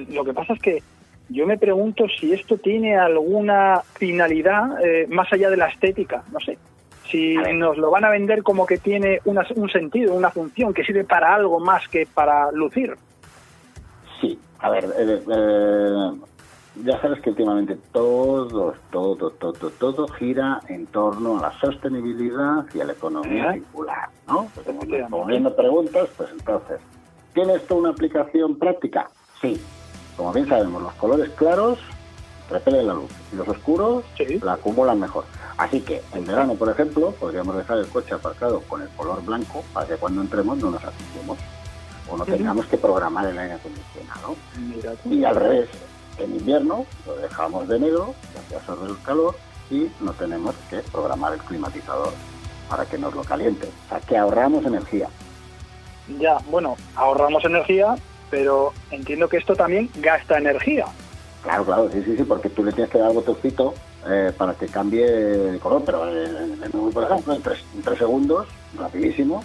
lo 0.09 0.25
que 0.25 0.33
pasa 0.33 0.53
es 0.53 0.63
que 0.63 0.83
yo 1.29 1.49
me 1.49 1.59
pregunto 1.59 2.07
si 2.21 2.33
esto 2.33 2.59
tiene 2.59 2.97
alguna 2.97 3.83
finalidad 3.95 4.69
más 5.09 5.33
allá 5.33 5.51
de 5.51 5.57
la 5.57 5.67
estética. 5.67 6.23
No 6.31 6.39
sé 6.39 6.57
si 7.11 7.37
nos 7.55 7.77
lo 7.79 7.91
van 7.91 8.05
a 8.05 8.11
vender 8.11 8.43
como 8.43 8.67
que 8.67 8.79
tiene 8.79 9.21
un 9.25 9.71
sentido, 9.71 10.15
una 10.15 10.31
función, 10.31 10.75
que 10.75 10.85
sirve 10.85 11.05
para 11.05 11.35
algo 11.35 11.61
más 11.61 11.89
que 11.89 12.07
para 12.07 12.51
lucir. 12.53 12.97
Sí, 14.21 14.39
a 14.61 14.71
ver, 14.71 14.85
eh, 14.97 15.23
eh, 15.29 16.11
ya 16.85 17.01
sabes 17.01 17.21
que 17.21 17.31
últimamente 17.31 17.79
todo, 17.93 18.75
todo, 18.91 19.31
todo, 19.31 19.71
todo 19.71 20.09
gira 20.09 20.61
en 20.69 20.87
torno 20.87 21.39
a 21.39 21.43
la 21.43 21.53
sostenibilidad 21.61 22.67
y 22.75 22.81
a 22.81 22.85
la 22.85 22.93
economía 22.93 23.53
circular, 23.53 24.09
¿no? 24.27 24.49
Pues 24.55 24.67
bien 25.27 25.43
me 25.43 25.51
preguntas, 25.51 26.09
pues 26.17 26.31
entonces, 26.33 26.81
¿tiene 27.35 27.55
esto 27.55 27.77
una 27.77 27.91
aplicación 27.91 28.59
práctica? 28.59 29.09
Sí. 29.41 29.61
Como 30.17 30.33
bien 30.33 30.49
sabemos, 30.49 30.83
los 30.83 30.95
colores 30.95 31.31
claros 31.31 31.79
repelen 32.51 32.87
la 32.87 32.95
luz 32.95 33.11
y 33.33 33.37
los 33.37 33.49
oscuros 33.49 34.05
la 34.43 34.55
acumulan 34.55 35.01
mejor. 35.01 35.25
Así 35.59 35.81
que 35.81 36.03
en 36.13 36.27
verano, 36.27 36.55
por 36.55 36.69
ejemplo, 36.69 37.13
podríamos 37.13 37.57
dejar 37.57 37.79
el 37.79 37.89
coche 37.89 38.15
aparcado 38.15 38.61
con 38.63 38.83
el 38.83 38.89
color 38.91 39.25
blanco 39.25 39.65
para 39.73 39.87
que 39.87 39.97
cuando 39.97 40.21
entremos 40.21 40.59
no 40.59 40.71
nos 40.71 40.85
asustemos 40.85 41.39
o 42.09 42.17
no 42.17 42.25
tengamos 42.25 42.67
que 42.67 42.77
programar 42.77 43.27
el 43.27 43.39
aire 43.39 43.55
acondicionado. 43.55 44.37
Y 45.07 45.25
al 45.25 45.37
revés, 45.37 45.69
en 46.19 46.37
invierno 46.37 46.85
lo 47.07 47.17
dejamos 47.17 47.69
de 47.69 47.81
negro, 47.81 48.15
ya 48.35 48.49
que 48.49 48.57
absorbe 48.57 48.91
el 48.91 49.01
calor 49.03 49.35
y 49.71 49.89
no 50.01 50.13
tenemos 50.13 50.55
que 50.69 50.79
programar 50.93 51.33
el 51.33 51.41
climatizador 51.41 52.13
para 52.69 52.85
que 52.85 52.99
nos 52.99 53.15
lo 53.15 53.25
caliente. 53.25 53.69
O 53.87 53.89
sea, 53.89 54.01
que 54.01 54.17
ahorramos 54.17 54.65
energía. 54.65 55.09
Ya, 56.21 56.39
bueno, 56.51 56.77
ahorramos 56.95 57.45
energía, 57.45 57.97
pero 58.31 58.73
entiendo 58.91 59.29
que 59.29 59.39
esto 59.39 59.57
también 59.57 59.91
gasta 59.97 60.39
energía. 60.39 60.87
Claro, 61.43 61.65
claro, 61.65 61.91
sí, 61.93 62.03
sí, 62.05 62.17
sí, 62.17 62.25
porque 62.25 62.51
tú 62.51 62.65
le 62.65 62.73
tienes 62.73 62.91
que 62.91 62.99
dar 62.99 63.13
botoncito 63.13 63.75
eh, 64.09 64.33
para 64.37 64.55
que 64.55 64.67
cambie 64.67 65.07
de 65.07 65.59
color, 65.59 65.83
pero 65.85 66.09
en, 66.09 66.59
por 66.93 67.05
ejemplo, 67.05 67.35
en 67.35 67.43
tres, 67.43 67.65
segundos, 67.99 68.47
rapidísimo, 68.79 69.43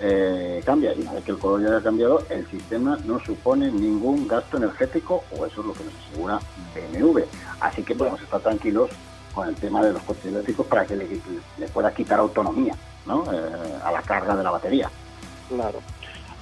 eh, 0.00 0.62
cambia. 0.64 0.94
Y 0.94 1.02
una 1.02 1.14
vez 1.14 1.24
que 1.24 1.32
el 1.32 1.38
color 1.38 1.62
ya 1.62 1.68
haya 1.68 1.82
cambiado, 1.82 2.22
el 2.30 2.46
sistema 2.48 2.98
no 3.04 3.20
supone 3.20 3.70
ningún 3.70 4.26
gasto 4.26 4.56
energético, 4.56 5.24
o 5.36 5.46
eso 5.46 5.60
es 5.60 5.66
lo 5.66 5.72
que 5.72 5.84
nos 5.84 5.94
asegura 6.08 6.40
BMW. 6.74 7.20
Así 7.60 7.82
que 7.82 7.94
podemos 7.94 8.20
estar 8.22 8.40
tranquilos 8.40 8.90
con 9.34 9.48
el 9.48 9.54
tema 9.56 9.84
de 9.84 9.92
los 9.92 10.02
coches 10.02 10.26
eléctricos 10.26 10.66
para 10.66 10.84
que 10.84 10.96
le, 10.96 11.68
pueda 11.72 11.92
quitar 11.92 12.18
autonomía 12.18 12.74
¿no? 13.06 13.24
Eh, 13.32 13.38
a 13.84 13.92
la 13.92 14.02
carga 14.02 14.36
de 14.36 14.42
la 14.42 14.50
batería. 14.50 14.90
Claro. 15.48 15.80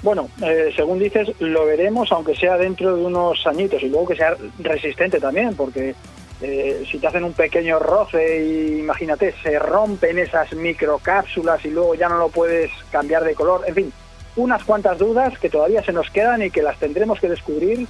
Bueno, 0.02 0.28
eh, 0.42 0.72
según 0.76 0.98
dices, 0.98 1.28
lo 1.40 1.64
veremos, 1.66 2.12
aunque 2.12 2.36
sea 2.36 2.56
dentro 2.56 2.94
de 2.94 3.04
unos 3.04 3.46
añitos 3.46 3.82
y 3.82 3.88
luego 3.88 4.08
que 4.08 4.16
sea 4.16 4.36
resistente 4.58 5.18
también, 5.18 5.54
porque 5.56 5.94
eh, 6.40 6.86
si 6.90 6.98
te 6.98 7.06
hacen 7.06 7.24
un 7.24 7.32
pequeño 7.32 7.78
roce 7.78 8.44
y 8.44 8.80
imagínate, 8.80 9.34
se 9.42 9.58
rompen 9.58 10.18
esas 10.18 10.52
microcápsulas 10.52 11.64
y 11.64 11.70
luego 11.70 11.94
ya 11.94 12.08
no 12.08 12.18
lo 12.18 12.28
puedes 12.28 12.70
cambiar 12.90 13.24
de 13.24 13.34
color, 13.34 13.62
en 13.66 13.74
fin, 13.74 13.92
unas 14.36 14.64
cuantas 14.64 14.98
dudas 14.98 15.38
que 15.38 15.48
todavía 15.48 15.82
se 15.82 15.92
nos 15.92 16.10
quedan 16.10 16.42
y 16.42 16.50
que 16.50 16.62
las 16.62 16.78
tendremos 16.78 17.18
que 17.20 17.28
descubrir 17.28 17.86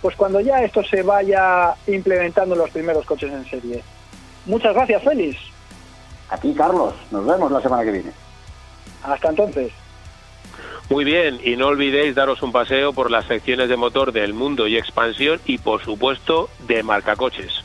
pues 0.00 0.16
cuando 0.16 0.40
ya 0.40 0.62
esto 0.62 0.82
se 0.82 1.02
vaya 1.02 1.74
implementando 1.86 2.54
en 2.54 2.60
los 2.60 2.70
primeros 2.70 3.04
coches 3.04 3.30
en 3.32 3.44
serie. 3.48 3.82
Muchas 4.46 4.74
gracias, 4.74 5.02
Félix. 5.02 5.38
A 6.30 6.38
ti, 6.38 6.54
Carlos. 6.56 6.94
Nos 7.10 7.26
vemos 7.26 7.52
la 7.52 7.60
semana 7.60 7.84
que 7.84 7.92
viene. 7.92 8.12
Hasta 9.02 9.28
entonces. 9.28 9.72
Muy 10.88 11.04
bien, 11.04 11.38
y 11.44 11.56
no 11.56 11.68
olvidéis 11.68 12.14
daros 12.14 12.42
un 12.42 12.50
paseo 12.50 12.92
por 12.92 13.10
las 13.10 13.26
secciones 13.26 13.68
de 13.68 13.76
motor 13.76 14.12
del 14.12 14.34
mundo 14.34 14.66
y 14.66 14.76
expansión 14.76 15.40
y 15.44 15.58
por 15.58 15.84
supuesto 15.84 16.48
de 16.66 16.82
marcacoches. 16.82 17.64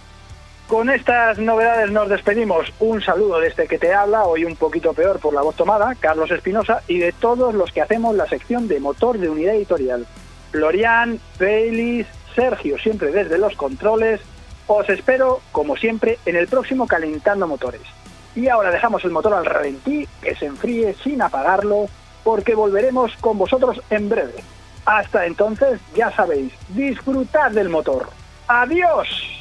Con 0.68 0.90
estas 0.90 1.38
novedades 1.38 1.92
nos 1.92 2.10
despedimos. 2.10 2.74
Un 2.80 3.00
saludo 3.00 3.40
de 3.40 3.50
este 3.50 3.68
que 3.68 3.78
te 3.78 3.94
habla, 3.94 4.24
hoy 4.24 4.46
un 4.46 4.56
poquito 4.56 4.94
peor 4.94 5.20
por 5.20 5.32
la 5.32 5.44
voz 5.44 5.56
tomada, 5.56 5.94
Carlos 5.94 6.32
Espinosa, 6.32 6.82
y 6.88 6.98
de 6.98 7.12
todos 7.12 7.54
los 7.54 7.72
que 7.72 7.82
hacemos 7.82 8.16
la 8.16 8.26
sección 8.26 8.68
de 8.68 8.80
motor 8.80 9.20
de 9.20 9.30
unidad 9.30 9.54
editorial. 9.54 10.08
Florian, 10.52 11.20
Félix, 11.38 12.08
Sergio, 12.34 12.80
siempre 12.80 13.12
desde 13.12 13.38
los 13.38 13.56
controles. 13.56 14.22
Os 14.66 14.90
espero, 14.90 15.42
como 15.52 15.78
siempre, 15.78 16.18
en 16.26 16.36
el 16.36 16.48
próximo 16.48 16.88
Calentando 16.88 17.46
Motores. 17.46 17.84
Y 18.36 18.48
ahora 18.48 18.72
dejamos 18.72 19.06
el 19.06 19.12
motor 19.12 19.36
al 19.36 19.46
ralentí, 19.46 20.08
que 20.20 20.36
se 20.36 20.48
enfríe 20.48 20.96
sin 20.96 21.22
apagarlo, 21.22 21.86
porque 22.24 22.56
volveremos 22.56 23.16
con 23.18 23.38
vosotros 23.38 23.80
en 23.92 24.10
breve. 24.10 24.44
Hasta 24.86 25.28
entonces, 25.28 25.80
ya 25.96 26.12
sabéis, 26.12 26.54
disfrutad 26.70 27.52
del 27.52 27.70
motor. 27.70 28.10
¡Adiós! 28.48 29.35